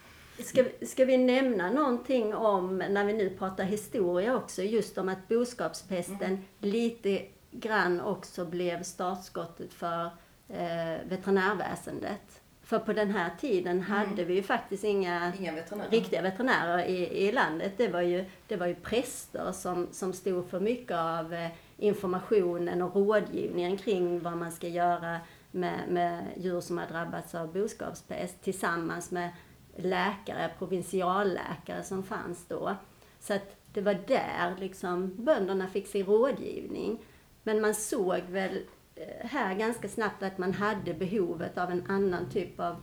[0.47, 5.27] Ska, ska vi nämna någonting om, när vi nu pratar historia också, just om att
[5.27, 6.41] boskapspesten mm.
[6.59, 10.05] lite grann också blev startskottet för
[10.49, 12.41] eh, veterinärväsendet.
[12.63, 13.83] För på den här tiden mm.
[13.83, 15.89] hade vi ju faktiskt inga, inga veterinärer.
[15.89, 17.73] riktiga veterinärer i, i landet.
[17.77, 22.81] Det var ju, det var ju präster som, som stod för mycket av eh, informationen
[22.81, 25.19] och rådgivningen kring vad man ska göra
[25.51, 29.29] med, med djur som har drabbats av boskapspest tillsammans med
[29.75, 32.75] läkare, provinsialläkare som fanns då.
[33.19, 36.99] Så att det var där liksom bönderna fick sin rådgivning.
[37.43, 42.29] Men man såg väl eh, här ganska snabbt att man hade behovet av en annan
[42.29, 42.75] typ av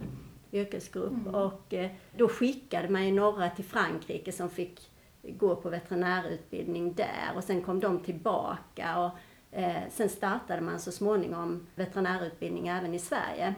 [0.53, 1.13] yrkesgrupp.
[1.13, 1.35] Mm.
[1.35, 4.91] Och eh, då skickade man ju några till Frankrike som fick
[5.23, 7.33] gå på veterinärutbildning där.
[7.37, 8.99] Och sen kom de tillbaka.
[8.99, 9.11] Och
[9.59, 13.55] eh, sen startade man så småningom veterinärutbildning även i Sverige.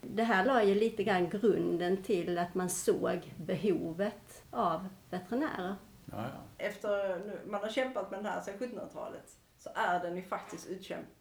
[0.00, 5.74] Det här la ju lite grann grunden till att man såg behovet av veterinärer.
[6.04, 6.64] Ja, ja.
[6.66, 10.68] Efter man har kämpat med den här sedan 1700-talet så är den ju faktiskt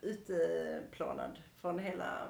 [0.01, 2.27] utplånad från hela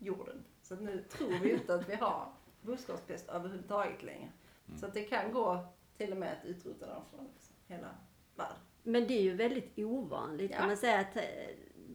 [0.00, 0.44] jorden.
[0.62, 4.32] Så nu tror vi inte att vi har boskapspest överhuvudtaget längre.
[4.66, 4.78] Mm.
[4.78, 7.28] Så att det kan gå till och med att utrota den från
[7.66, 7.94] hela
[8.36, 8.56] världen.
[8.82, 10.58] Men det är ju väldigt ovanligt ja.
[10.58, 11.22] kan man säga att eh,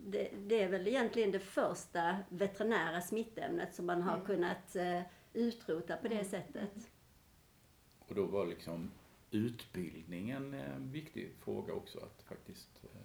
[0.06, 4.26] det, det, är väl egentligen det första veterinära smittämnet som man har mm.
[4.26, 5.02] kunnat uh,
[5.34, 6.26] utrota på det mm.
[6.26, 6.92] sättet.
[8.00, 8.92] Och då var liksom
[9.32, 13.03] utbildningen en viktig fråga också, att faktiskt uh,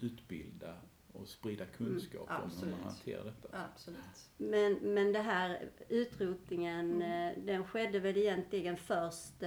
[0.00, 0.74] utbilda
[1.12, 3.48] och sprida kunskap mm, om hur man hanterar detta.
[3.72, 4.30] Absolut.
[4.36, 7.38] Men, men det här utrotningen, mm.
[7.38, 9.42] Eh, den skedde väl egentligen först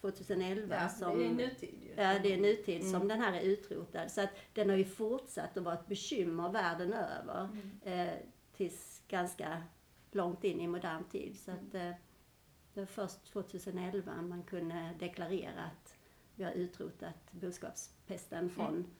[0.00, 1.18] 2011 ja, som...
[1.18, 2.02] det är nutid ju.
[2.02, 2.92] Ja, det är nutid mm.
[2.92, 4.10] som den här är utrotad.
[4.10, 7.48] Så att den har ju fortsatt att vara ett bekymmer världen över.
[7.52, 8.08] Mm.
[8.08, 8.14] Eh,
[8.56, 9.62] tills ganska
[10.10, 11.36] långt in i modern tid.
[11.38, 11.90] Så att eh,
[12.74, 15.94] det var först 2011 man kunde deklarera att
[16.34, 18.90] vi har utrotat boskapspesten från mm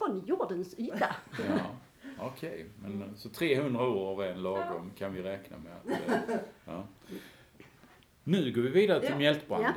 [0.00, 1.16] från jordens yta.
[1.48, 1.76] Ja,
[2.18, 2.90] Okej, okay.
[2.90, 5.72] men så 300 år är en lagom kan vi räkna med.
[5.76, 6.86] Att, eh, ja.
[8.24, 9.18] Nu går vi vidare till ja.
[9.18, 9.64] mjältbrand.
[9.64, 9.72] Ja.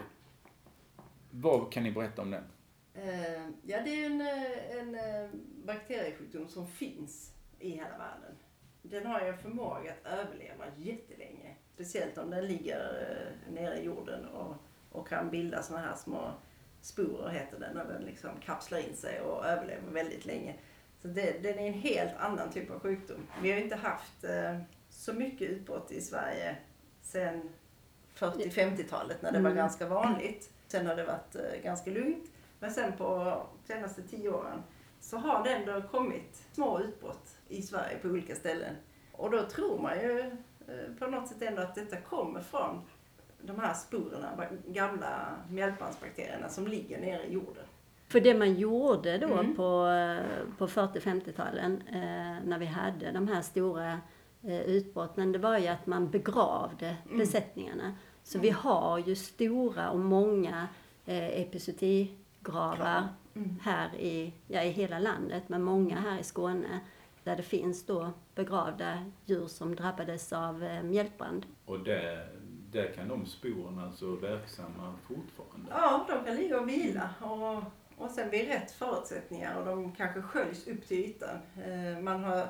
[1.31, 2.43] Vad kan ni berätta om den?
[2.97, 4.97] Uh, ja, det är en, eh, en,
[5.65, 8.35] bakteriesjukdom som finns i hela världen.
[8.81, 11.55] Den har ju en förmåga att överleva jättelänge.
[11.73, 13.07] Speciellt om den ligger
[13.51, 14.55] nere i jorden och,
[14.91, 16.31] och kan bilda såna här små
[16.83, 20.55] sporer heter den, när den liksom kapslar in sig och överlever väldigt länge.
[21.01, 23.27] Så det, den är en helt annan typ av sjukdom.
[23.41, 24.57] Vi har inte haft eh,
[24.89, 26.55] så mycket utbrott i Sverige
[27.01, 27.49] sen
[28.15, 29.57] 40-50-talet när det var mm.
[29.57, 30.51] ganska vanligt.
[30.67, 32.31] Sen har det varit eh, ganska lugnt.
[32.59, 34.63] Men sen på senaste tio åren
[34.99, 38.75] så har det ändå kommit små utbrott i Sverige på olika ställen.
[39.11, 40.19] Och då tror man ju
[40.67, 42.81] eh, på något sätt ändå att detta kommer från
[43.45, 47.63] de här sporerna, gamla mjältbandsbakterierna som ligger nere i jorden.
[48.07, 49.55] För det man gjorde då mm.
[49.55, 49.87] på,
[50.57, 54.01] på 40-50-talen eh, när vi hade de här stora
[54.43, 57.17] eh, utbrotten, det var ju att man begravde mm.
[57.17, 57.93] besättningarna.
[58.23, 58.43] Så mm.
[58.43, 60.67] vi har ju stora och många
[61.05, 63.59] eh, epizootigravar mm.
[63.61, 66.79] här i, ja, i hela landet, men många här i Skåne
[67.23, 71.45] där det finns då begravda djur som drabbades av eh, mjältbrand.
[71.65, 72.27] Och det
[72.73, 75.71] där kan de sporen alltså verksamma fortfarande?
[75.71, 77.63] Ja, de kan ligga och vila och,
[78.03, 81.37] och sen vid rätt förutsättningar och de kanske sköljs upp till ytan.
[81.65, 82.47] Eh, man har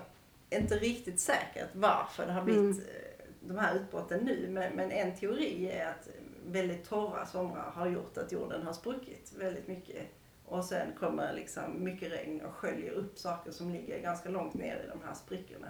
[0.50, 2.90] inte riktigt säkert varför det har blivit mm.
[2.90, 6.10] Eh, de här utbrotten nu men, men en teori är att
[6.46, 10.08] väldigt torra somrar har gjort att jorden har spruckit väldigt mycket.
[10.46, 14.76] Och sen kommer liksom mycket regn och sköljer upp saker som ligger ganska långt ner
[14.76, 15.68] i de här sprickorna.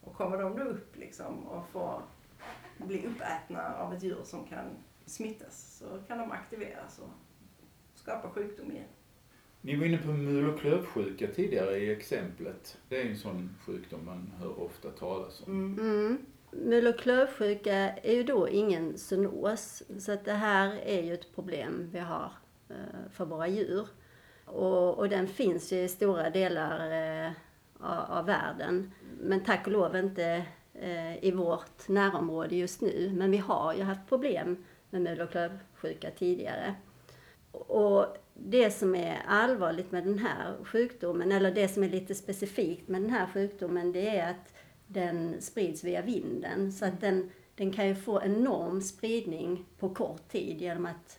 [0.00, 2.02] Och kommer de då upp liksom och får
[2.78, 4.64] bli uppätna av ett djur som kan
[5.06, 7.10] smittas så kan de aktiveras och
[7.94, 8.88] skapa sjukdom igen.
[9.60, 12.78] Ni var inne på mul och klövsjuka tidigare i exemplet.
[12.88, 15.52] Det är en sån sjukdom man hör ofta talas om.
[15.52, 15.78] Mm.
[15.78, 16.26] Mm.
[16.50, 19.82] Mul och klövsjuka är ju då ingen zoonos.
[19.98, 22.32] Så att det här är ju ett problem vi har
[22.68, 23.88] eh, för våra djur.
[24.44, 27.32] Och, och den finns ju i stora delar eh,
[27.80, 28.92] av, av världen.
[29.20, 30.46] Men tack och lov inte
[30.80, 33.12] Eh, i vårt närområde just nu.
[33.14, 36.74] Men vi har ju haft problem med mul och klövsjuka tidigare.
[37.52, 42.88] Och det som är allvarligt med den här sjukdomen, eller det som är lite specifikt
[42.88, 44.54] med den här sjukdomen, det är att
[44.86, 46.72] den sprids via vinden.
[46.72, 51.18] Så att den, den kan ju få enorm spridning på kort tid genom att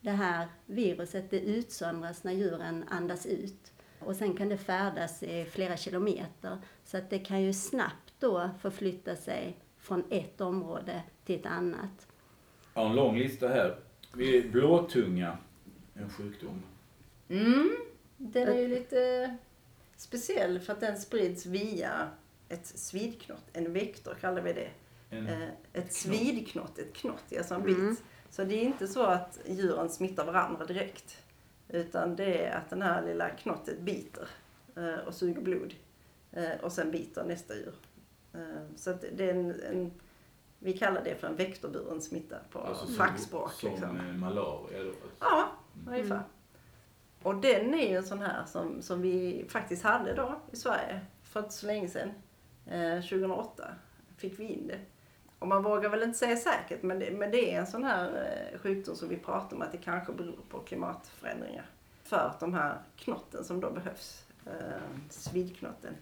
[0.00, 3.72] det här viruset det utsöndras när djuren andas ut.
[3.98, 6.58] Och sen kan det färdas i flera kilometer.
[6.84, 12.06] Så att det kan ju snabbt då förflytta sig från ett område till ett annat.
[12.74, 13.76] Jag har en lång lista här.
[14.14, 15.38] Vi är blåtunga,
[15.94, 16.62] en sjukdom.
[17.28, 17.76] Mm.
[18.16, 19.36] Den är ju lite
[19.96, 22.08] speciell för att den sprids via
[22.48, 24.68] ett svidknott, en vektor kallar vi det.
[25.10, 25.92] En, Eh, Ett knott.
[25.92, 27.88] svidknott, ett knott, alltså en Mm.
[27.90, 28.02] bit.
[28.30, 31.16] Så det är inte så att djuren smittar varandra direkt.
[31.68, 34.28] Utan det är att den här lilla knottet biter
[34.76, 35.74] eh, och suger blod.
[36.32, 37.72] Eh, Och sen biter nästa djur.
[38.34, 38.40] Eh,
[38.76, 39.92] Så att det är en, en
[40.58, 43.52] vi kallar det för en vektorburen smitta på alltså fackspråk.
[43.52, 43.96] Som liksom.
[43.96, 44.88] eh, malaria då.
[44.88, 45.08] Alltså.
[45.20, 45.48] Ja,
[45.88, 46.22] ungefär.
[47.22, 51.00] Och den är ju en sån här som, som vi faktiskt hade då i Sverige
[51.22, 52.10] för inte så länge sedan.
[52.66, 53.68] Eh, 2008
[54.16, 54.78] fick vi in det.
[55.38, 58.06] Och man vågar väl inte säga säkert men det, men det är en sån här
[58.52, 61.66] eh, sjukdom som vi pratar om att det kanske beror på klimatförändringar.
[62.04, 64.52] För att de här knotten som då behövs, eh,
[65.10, 65.94] svidknotten,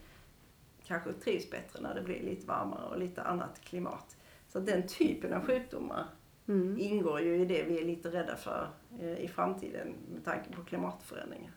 [0.90, 4.16] kanske trivs bättre när det blir lite varmare och lite annat klimat.
[4.48, 6.04] Så den typen av sjukdomar
[6.48, 6.76] Mm.
[6.80, 8.68] ingår ju i det vi är lite rädda för
[9.00, 11.52] eh, i framtiden med tanke på klimatförändringar.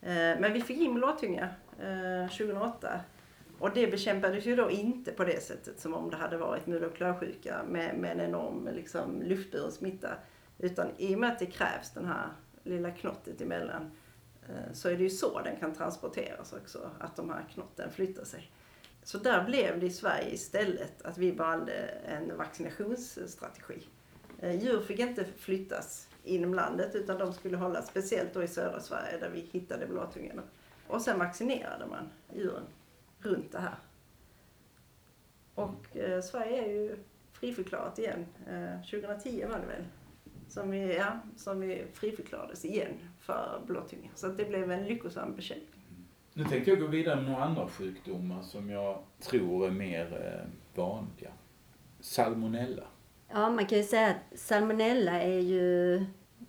[0.00, 3.00] Eh, Men vi fick in blåtunga eh, 2008
[3.58, 6.84] och det bekämpades ju då inte på det sättet som om det hade varit mul
[6.84, 10.08] och klövsjuka med, med en enorm liksom, luftburen smitta.
[10.58, 12.26] Utan i och med att det krävs den här
[12.62, 13.88] lilla knottet emellan eh,
[14.50, 18.24] Eh, så är det ju så den kan transporteras också, att de här knotten flyttar
[18.24, 18.50] sig.
[19.02, 21.72] Så där blev det i Sverige istället att vi valde
[22.06, 23.86] en vaccinationsstrategi.
[24.38, 28.80] Eh, djur fick inte flyttas inom landet utan de skulle hållas speciellt då i södra
[28.80, 30.42] Sverige där vi hittade blåtungarna.
[30.86, 32.66] Och sen vaccinerade man djuren
[33.18, 33.76] runt det här.
[35.54, 36.96] Och eh, Sverige är ju
[37.32, 38.26] friförklarat igen.
[38.48, 39.84] Eh, 2010 var det väl.
[40.48, 42.98] Som vi, ja, som vi friförklarades igen
[43.30, 44.08] för blåtunga.
[44.14, 46.06] Så att det blev en lyckosam bekämpning.
[46.34, 50.80] Nu tänkte jag gå vidare med några andra sjukdomar som jag tror är mer eh,
[50.82, 51.30] vanliga.
[52.00, 52.82] Salmonella.
[53.28, 55.96] Ja, man kan ju säga att salmonella är ju,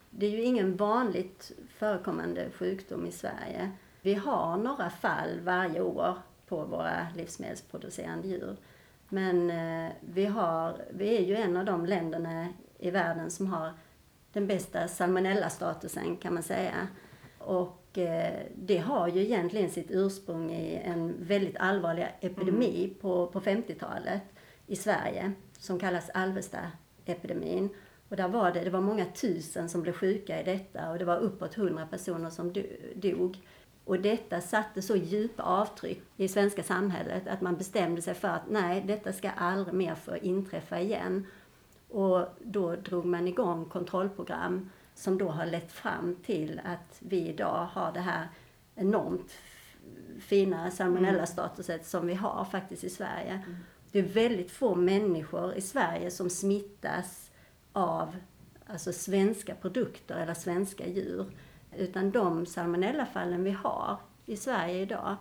[0.10, 3.72] det är ju ingen vanligt förekommande sjukdom i Sverige.
[4.02, 6.18] Vi har några fall varje år
[6.48, 8.56] på våra livsmedelsproducerande djur.
[9.10, 12.48] Men eh, vi, har, vi är ju en av de länderna
[12.80, 13.72] i världen som har
[14.34, 16.88] den bästa salmonella-statusen kan man säga.
[17.38, 23.42] Och eh, det har ju egentligen sitt ursprung i en väldigt allvarlig epidemi på, på
[23.42, 24.22] 50-talet
[24.68, 27.70] i Sverige som kallas Alvesta-epidemin.
[28.10, 31.06] Och där var det, det var många tusen som blev sjuka i detta och det
[31.06, 33.38] var uppåt hundra personer som do- dog.
[33.86, 38.50] Och detta satte så djupa avtryck i svenska samhället att man bestämde sig för att
[38.50, 41.28] nej, detta ska aldrig mer få inträffa igen.
[41.92, 47.68] Och då drog man igång kontrollprogram som då har lett fram till att vi idag
[47.72, 48.28] har det här
[48.76, 49.32] enormt
[50.20, 53.42] fina salmonella-statuset som vi har faktiskt i Sverige.
[53.92, 57.32] Det är väldigt få människor i Sverige som smittas
[57.74, 58.16] av
[58.68, 61.26] alltså svenska produkter eller svenska djur.
[61.78, 65.16] Utan de salmonellafallen vi har i Sverige idag,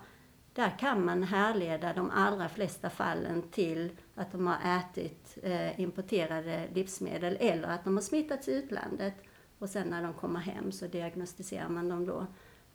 [0.53, 6.67] där kan man härleda de allra flesta fallen till att de har ätit eh, importerade
[6.73, 9.13] livsmedel eller att de har smittats i utlandet.
[9.59, 12.27] Och sen när de kommer hem så diagnostiserar man dem då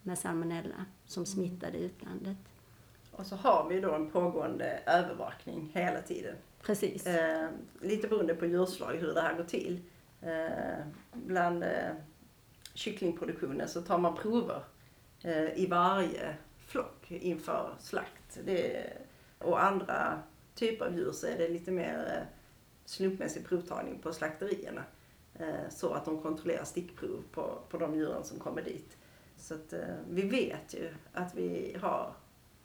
[0.03, 2.37] med salmonella som smittade i utlandet.
[3.13, 6.37] Och så har vi då en pågående övervakning hela tiden.
[6.63, 7.07] Precis.
[7.07, 7.49] Eh,
[7.81, 9.81] lite beroende på djurslag hur det här går till.
[10.21, 11.93] Eh, bland eh,
[12.75, 14.63] kycklingproduktionen så tar man prover
[15.25, 16.37] eh, i varje
[17.09, 18.39] inför slakt.
[18.45, 18.93] Det,
[19.39, 20.23] och andra
[20.55, 22.27] typer av djur så är det lite mer eh,
[22.85, 24.85] slumpmässig provtagning på slakterierna.
[25.35, 28.97] Eh, så att de kontrollerar stickprov på, på de djuren som kommer dit.
[29.39, 29.81] Så att eh,
[30.11, 32.13] vi vet ju att vi har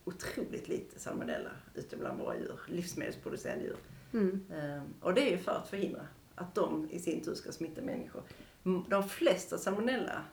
[0.04, 3.78] otroligt lite salmonella ute bland våra djur, livsmedelsproducerande djur.
[4.14, 4.46] Mm.
[4.54, 6.02] Eh, Och det är ju för att förhindra
[6.36, 8.24] att de i sin tur ska smitta människor.
[8.88, 10.24] De flesta salmonella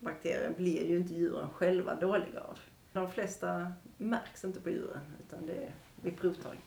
[0.00, 2.58] bakterier blir ju inte djuren själva dåliga av.
[2.94, 5.70] De flesta märks inte på djuren utan det är
[6.02, 6.62] vid provtagning.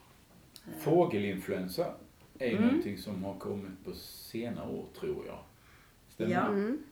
[0.80, 1.94] Fågelinfluensa
[2.40, 2.62] är Mm.
[2.68, 5.40] någonting som har kommit på senare år, tror jag.
[6.10, 6.42] Stämmer Ja.
[6.42, 6.48] det?
[6.48, 6.84] Mm.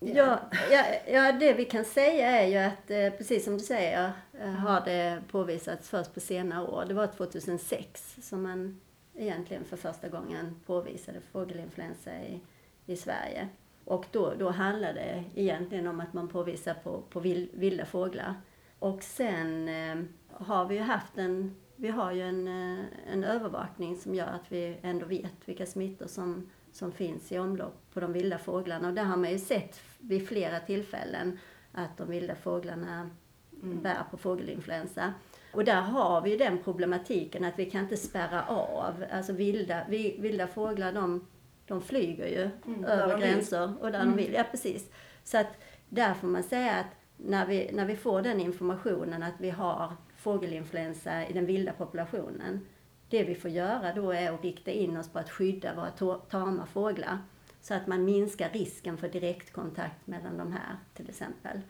[0.00, 0.38] Ja,
[0.70, 4.48] ja, ja, det vi kan säga är ju att, eh, precis som du säger, eh,
[4.50, 6.84] har det påvisats först på senare år.
[6.88, 8.80] Det var 2006 som man
[9.14, 12.40] egentligen för första gången påvisade fågelinfluensa i,
[12.86, 13.48] i Sverige.
[13.84, 18.34] Och då, då handlar det egentligen om att man påvisar på, på vill, vilda fåglar.
[18.78, 19.96] Och sen eh,
[20.30, 24.52] har vi ju haft en, vi har ju en, eh, en övervakning som gör att
[24.52, 28.88] vi ändå vet vilka smittor som, som finns i omlopp på de vilda fåglarna.
[28.88, 31.38] Och där har man ju sett vid flera tillfällen
[31.72, 33.10] att de vilda fåglarna
[33.50, 35.12] bär på fågelinfluensa.
[35.52, 39.04] Och där har vi ju den problematiken att vi kan inte spärra av.
[39.12, 41.26] Alltså vilda, vi, vilda fåglar de,
[41.66, 44.32] de flyger ju Mm, över gränser och där de vill.
[44.32, 44.90] Ja, precis.
[45.24, 46.86] Så att där får man säga att
[47.16, 52.66] när vi, när vi får den informationen att vi har fågelinfluensa i den vilda populationen.
[53.08, 56.66] Det vi får göra då är att rikta in oss på att skydda våra tama
[56.66, 57.18] fåglar.
[57.60, 61.60] Så att man minskar risken för direktkontakt mellan de här till exempel.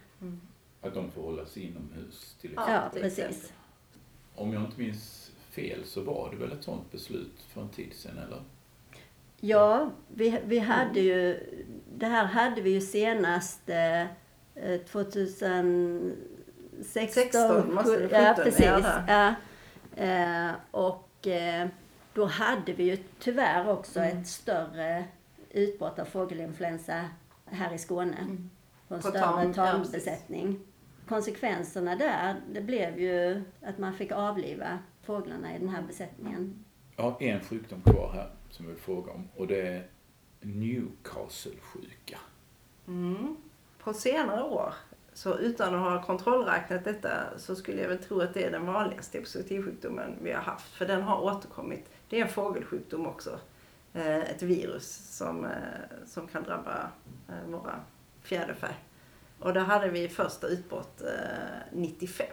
[0.80, 2.74] Att de får hålla sig inomhus till exempel.
[2.74, 3.52] Ja, precis.
[4.34, 7.92] Om jag inte minns fel så var det väl ett sånt beslut för en tid
[7.92, 8.42] sedan, eller?
[9.40, 11.40] Ja, vi, vi hade ju,
[11.94, 14.04] det här hade vi ju senast eh,
[14.86, 16.12] 2016.
[16.84, 18.60] 16 måste det, Ja, 17 precis.
[18.66, 19.04] är det.
[19.08, 19.34] Ja.
[20.04, 21.68] Eh, och eh,
[22.14, 24.18] då hade vi ju tyvärr också Mm.
[24.18, 25.04] ett större
[25.50, 27.04] utbrott av fågelinfluensa
[27.46, 28.16] här i Skåne.
[28.88, 30.60] På en större tam- ja, tambesättning.
[31.08, 36.64] Konsekvenserna där, det blev ju att man fick avliva fåglarna i den här besättningen.
[36.96, 39.86] Jag har en sjukdom kvar här som jag vill fråga om och det är
[40.40, 42.18] Newcastle-sjuka.
[42.88, 43.36] Mm.
[43.86, 44.74] På senare år,
[45.12, 48.66] så utan att ha kontrollräknat detta, så skulle jag väl tro att det är den
[48.66, 50.74] vanligaste epizotisjukdomen vi har haft.
[50.74, 51.90] För den har återkommit.
[52.08, 53.38] Det är en fågelsjukdom också.
[53.92, 55.50] Eh, Ett virus som, eh,
[56.06, 56.90] som kan drabba
[57.28, 57.80] eh, våra
[58.22, 58.68] fjäderfä.
[59.38, 61.08] Och där hade vi första utbrott eh,
[61.72, 62.26] 95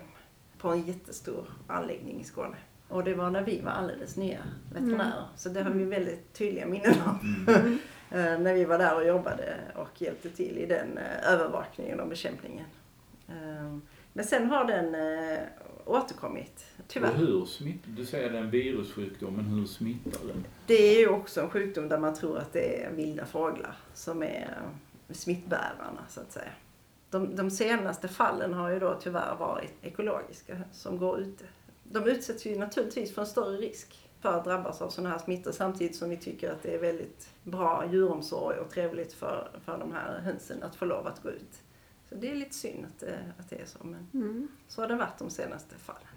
[0.58, 2.58] på en jättestor anläggning i Skåne.
[2.88, 4.40] Och det var när vi var alldeles nya
[4.74, 5.26] veterinärer.
[5.36, 7.46] Så det har vi väldigt tydliga minnen om.
[7.50, 7.62] Eh,
[8.20, 12.66] när vi var där och jobbade och hjälpte till i den eh, övervakningen och bekämpningen.
[13.30, 13.78] Eh,
[14.14, 15.40] Men sen har den eh,
[15.86, 17.14] återkommit, Och tyvärr.
[17.14, 20.46] hur smittar, du säger det är en virussjukdom, men hur smittar den?
[20.68, 24.24] Det är ju också en sjukdom där man tror att det är vilda fåglar som
[24.24, 24.58] är
[25.10, 26.52] eh, smittbärarna så att säga.
[27.10, 31.44] De, de senaste fallen har ju då tyvärr varit ekologiska som går ute.
[31.84, 35.52] De utsätts ju naturligtvis för en större risk för att drabbas av sådana här smittor
[35.52, 39.92] samtidigt som vi tycker att det är väldigt bra djuromsorg och trevligt för, för de
[39.92, 41.62] här hönsen att få lov att gå ut.
[42.10, 44.48] Så det är lite synd att det, att det är så men Mm.
[44.68, 46.08] så har det varit de senaste fallen.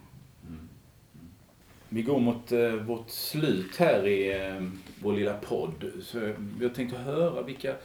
[1.88, 4.68] Vi går mot eh, vårt slut här i eh,
[5.02, 5.92] vår lilla podd.
[6.02, 7.76] Så jag tänkte höra vilka,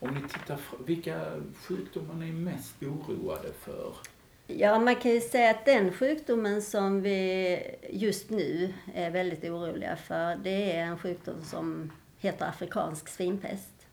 [0.00, 1.20] om ni tittar, vilka
[1.54, 3.92] sjukdomar ni är mest oroade för?
[4.46, 7.58] Ja, man kan ju säga att den sjukdomen som vi
[7.90, 13.86] just nu är väldigt oroliga för, det är en sjukdom som heter afrikansk svinpest.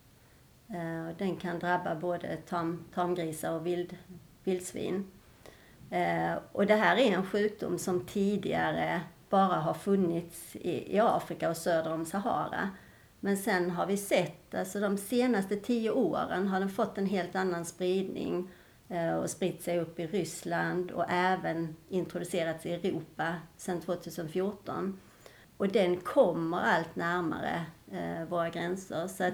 [0.70, 3.98] Eh, den kan drabba både tam, tamgrisar och vild,
[4.44, 5.12] vildsvin.
[5.90, 11.50] Eh, och det här är en sjukdom som tidigare bara har funnits i, i Afrika
[11.50, 12.70] och söder om Sahara.
[13.20, 17.36] Men sen har vi sett, alltså de senaste tio åren har den fått en helt
[17.36, 18.50] annan spridning
[19.22, 25.00] och spritt sig upp i Ryssland och även introducerats i Europa sedan 2014.
[25.58, 29.08] Och den kommer allt närmare eh, våra gränser.
[29.08, 29.34] Så att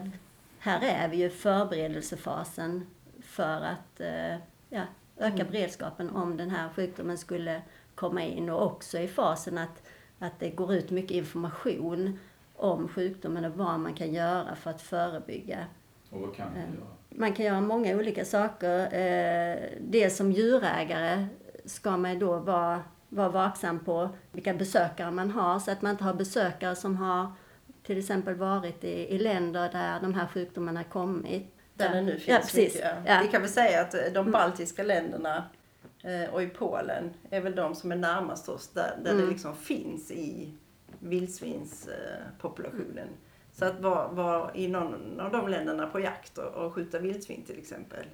[0.60, 2.86] här är vi ju i förberedelsefasen
[3.22, 4.36] för att eh,
[4.70, 4.82] ja,
[5.18, 7.62] öka beredskapen om den här sjukdomen skulle
[7.96, 9.84] komma in och också i fasen att,
[10.20, 12.20] att det går ut mycket information
[12.56, 15.66] om sjukdomen och vad man kan göra för att förebygga
[16.10, 16.74] Och vad kan Mm.
[16.74, 16.97] göra?
[17.20, 18.80] Man kan göra många olika saker.
[18.80, 21.28] Eh, Det som djurägare
[21.66, 26.04] ska man då vara, vara vaksam på vilka besökare man har så att man inte
[26.04, 27.32] har besökare som har
[27.84, 31.54] till exempel varit i, i länder där de här sjukdomarna kommit.
[31.74, 32.74] Där det nu finns ja, precis.
[32.76, 32.92] mycket.
[33.06, 33.20] Ja.
[33.24, 35.44] Vi kan väl säga att de baltiska länderna
[36.04, 39.30] eh, och i Polen är väl de som är närmast oss där, där det Mm.
[39.30, 40.54] liksom finns i
[41.00, 43.08] vildsvinspopulationen.
[43.60, 47.44] Så att vara var i någon av de länderna på jakt och, och skjuta vildsvin
[47.44, 48.06] till exempel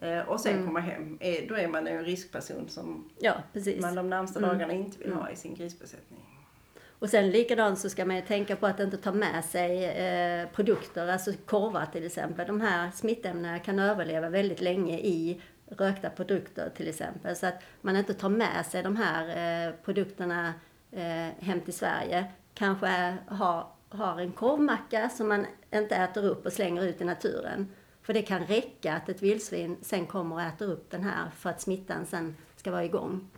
[0.00, 0.66] eh, och sen Mm.
[0.66, 3.34] komma hem, är, då är man en riskperson som Ja,
[3.80, 4.50] man de närmsta Mm.
[4.50, 5.18] dagarna inte vill Mm.
[5.18, 6.20] ha i sin grisbesättning.
[7.00, 10.48] Och sen likadant så ska man ju tänka på att inte ta med sig eh,
[10.48, 12.46] produkter, alltså korvar till exempel.
[12.46, 17.36] De här smittämnena kan överleva väldigt länge i rökta produkter till exempel.
[17.36, 20.54] Så att man inte tar med sig de här eh, produkterna
[20.92, 22.24] eh, hem till Sverige.
[22.54, 27.68] Kanske har, har en korvmacka som man inte äter upp och slänger ut i naturen.
[28.02, 31.50] För det kan räcka att ett vildsvin sen kommer och äter upp den här för
[31.50, 33.30] att smittan sen ska vara igång.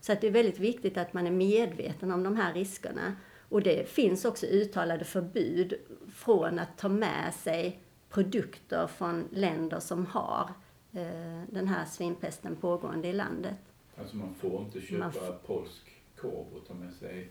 [0.00, 3.16] Så att det är väldigt viktigt att man är medveten om de här riskerna.
[3.48, 5.74] Och det finns också uttalade förbud
[6.14, 10.50] från att ta med sig produkter från länder som har
[10.92, 13.58] eh, den här svinpesten pågående i landet.
[13.98, 17.30] Alltså man får inte köpa polsk korv och ta med sig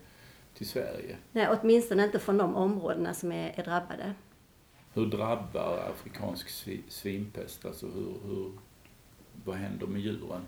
[0.54, 1.16] till Sverige?
[1.32, 4.14] Nej, åtminstone inte från de områdena som är, är drabbade.
[4.92, 6.48] Hur drabbar afrikansk
[6.88, 7.64] svinpest?
[7.64, 8.52] Alltså hur, hur,
[9.44, 10.42] vad händer med djuren?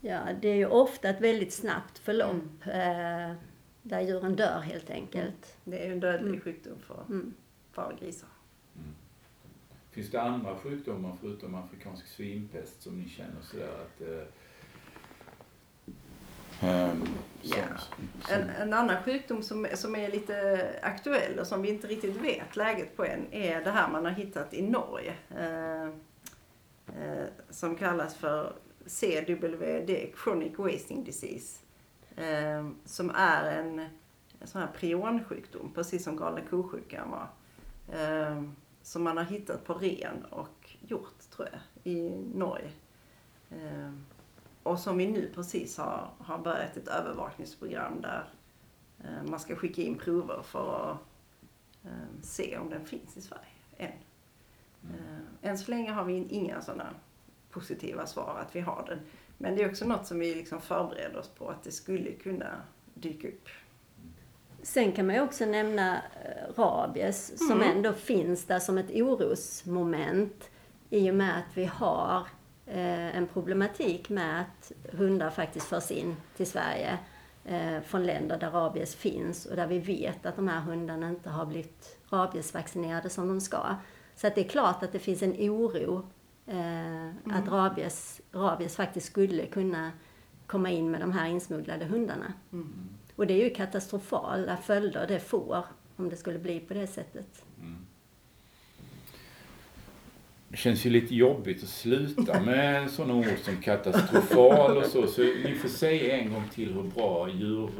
[0.00, 3.30] Ja, det är ju ofta ett väldigt snabbt förlopp mm.
[3.30, 3.36] eh,
[3.82, 5.56] där djuren dör helt enkelt.
[5.64, 6.40] Det är ju en dödlig mm.
[6.40, 7.34] sjukdom för, mm.
[7.72, 8.28] för grisar.
[8.76, 8.94] Mm.
[9.90, 14.22] Finns det andra sjukdomar förutom afrikansk svinpest som ni känner sådär att eh,
[16.62, 17.08] Um,
[17.42, 17.56] ja.
[18.30, 22.56] En, en, annan sjukdom som, som är lite aktuell och som vi inte riktigt vet
[22.56, 25.14] läget på än är det här man har hittat i Norge.
[25.36, 25.86] Eh,
[27.02, 28.52] eh, som kallas för
[28.86, 31.60] CWD, Chronic Wasting Disease.
[32.16, 33.78] Eh, som är en,
[34.40, 37.28] en sån här prionsjukdom, precis som galna ko-sjukan var.
[37.98, 38.42] Eh,
[38.82, 42.70] som man har hittat på ren och hjort, tror jag, i Norge.
[44.68, 48.24] Och som vi nu precis har, har börjat ett övervakningsprogram där
[49.04, 50.98] eh, man ska skicka in prover för att
[51.84, 53.42] eh, se om den finns i Sverige
[53.76, 53.92] än.
[54.84, 54.94] Mm.
[55.42, 56.86] Eh, än så länge har vi inga sådana
[57.50, 58.98] positiva svar att vi har den.
[59.38, 62.62] Men det är också något som vi liksom förbereder oss på att det skulle kunna
[62.94, 63.48] dyka upp.
[64.62, 66.02] Sen kan man ju också nämna
[66.56, 67.48] rabies mm.
[67.48, 70.50] som ändå finns där som ett orosmoment
[70.90, 72.26] i och med att vi har
[72.70, 76.98] en problematik med att hundar faktiskt förs in till Sverige
[77.44, 81.30] eh, från länder där rabies finns och där vi vet att de här hundarna inte
[81.30, 83.74] har blivit rabiesvaccinerade som de ska.
[84.14, 86.06] Så att det är klart att det finns en oro
[86.46, 87.32] eh, mm.
[87.34, 89.92] att rabies, rabies faktiskt skulle kunna
[90.46, 92.32] komma in med de här insmugglade hundarna.
[92.52, 92.88] Mm.
[93.16, 95.64] Och det är ju katastrofala följder det får
[95.96, 97.44] om det skulle bli på det sättet.
[97.60, 97.86] Mm.
[100.50, 105.06] Det känns ju lite jobbigt att sluta med sådana ord som katastrofal och så.
[105.06, 107.70] Så ni får säga en gång till hur bra djur,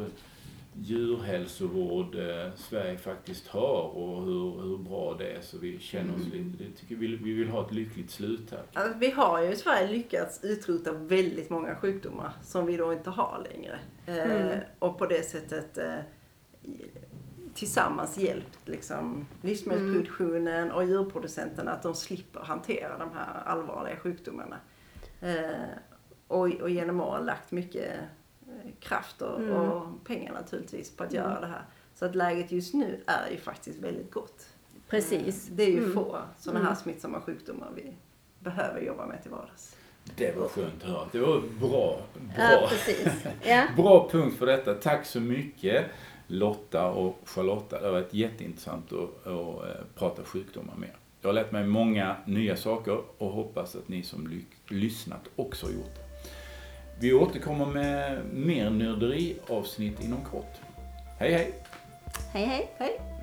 [0.83, 6.27] djurhälsovård eh, Sverige faktiskt har och hur, hur bra det är så vi känner oss
[6.33, 6.53] mm.
[6.53, 8.63] lite, det tycker vi, vi vill ha ett lyckligt slut här.
[8.73, 13.11] Alltså, vi har ju i Sverige lyckats utrota väldigt många sjukdomar som vi då inte
[13.11, 13.79] har längre.
[14.07, 14.59] Eh, mm.
[14.79, 15.95] och på det sättet eh,
[17.59, 20.75] tillsammans hjälpt liksom, livsmedelsproduktionen mm.
[20.75, 24.57] och djurproducenterna att de slipper hantera de här allvarliga sjukdomarna.
[25.21, 25.69] Eh,
[26.29, 27.95] och, och genom åren lagt mycket
[28.47, 29.53] eh, kraft och, mm.
[29.53, 31.25] och, pengar naturligtvis på att mm.
[31.25, 31.63] göra det här.
[31.95, 34.47] Så att läget just nu är ju faktiskt väldigt gott.
[34.89, 35.49] Precis.
[35.49, 35.95] Eh, det är ju mm.
[35.95, 36.77] få sådana här mm.
[36.77, 37.95] smittsamma sjukdomar vi
[38.39, 39.77] behöver jobba med till vardags.
[40.17, 41.09] Det var skönt att höra.
[41.13, 42.01] Det var bra.
[42.37, 42.71] Bra, ja,
[43.43, 43.67] ja.
[43.77, 44.75] bra punkt för detta.
[44.75, 45.87] Tack så mycket.
[46.29, 47.81] Lotta och Charlotta.
[47.81, 52.17] Det har varit jätteintressant att, att eh, prata sjukdomar med Jag har lärt mig många
[52.27, 56.31] nya saker och hoppas att ni som lyssnat också har gjort det.
[57.01, 60.55] Vi återkommer med mer nörderi-avsnitt inom kort.
[61.19, 61.55] Hej hej!
[62.33, 62.71] Hej hej!
[62.79, 63.18] hej.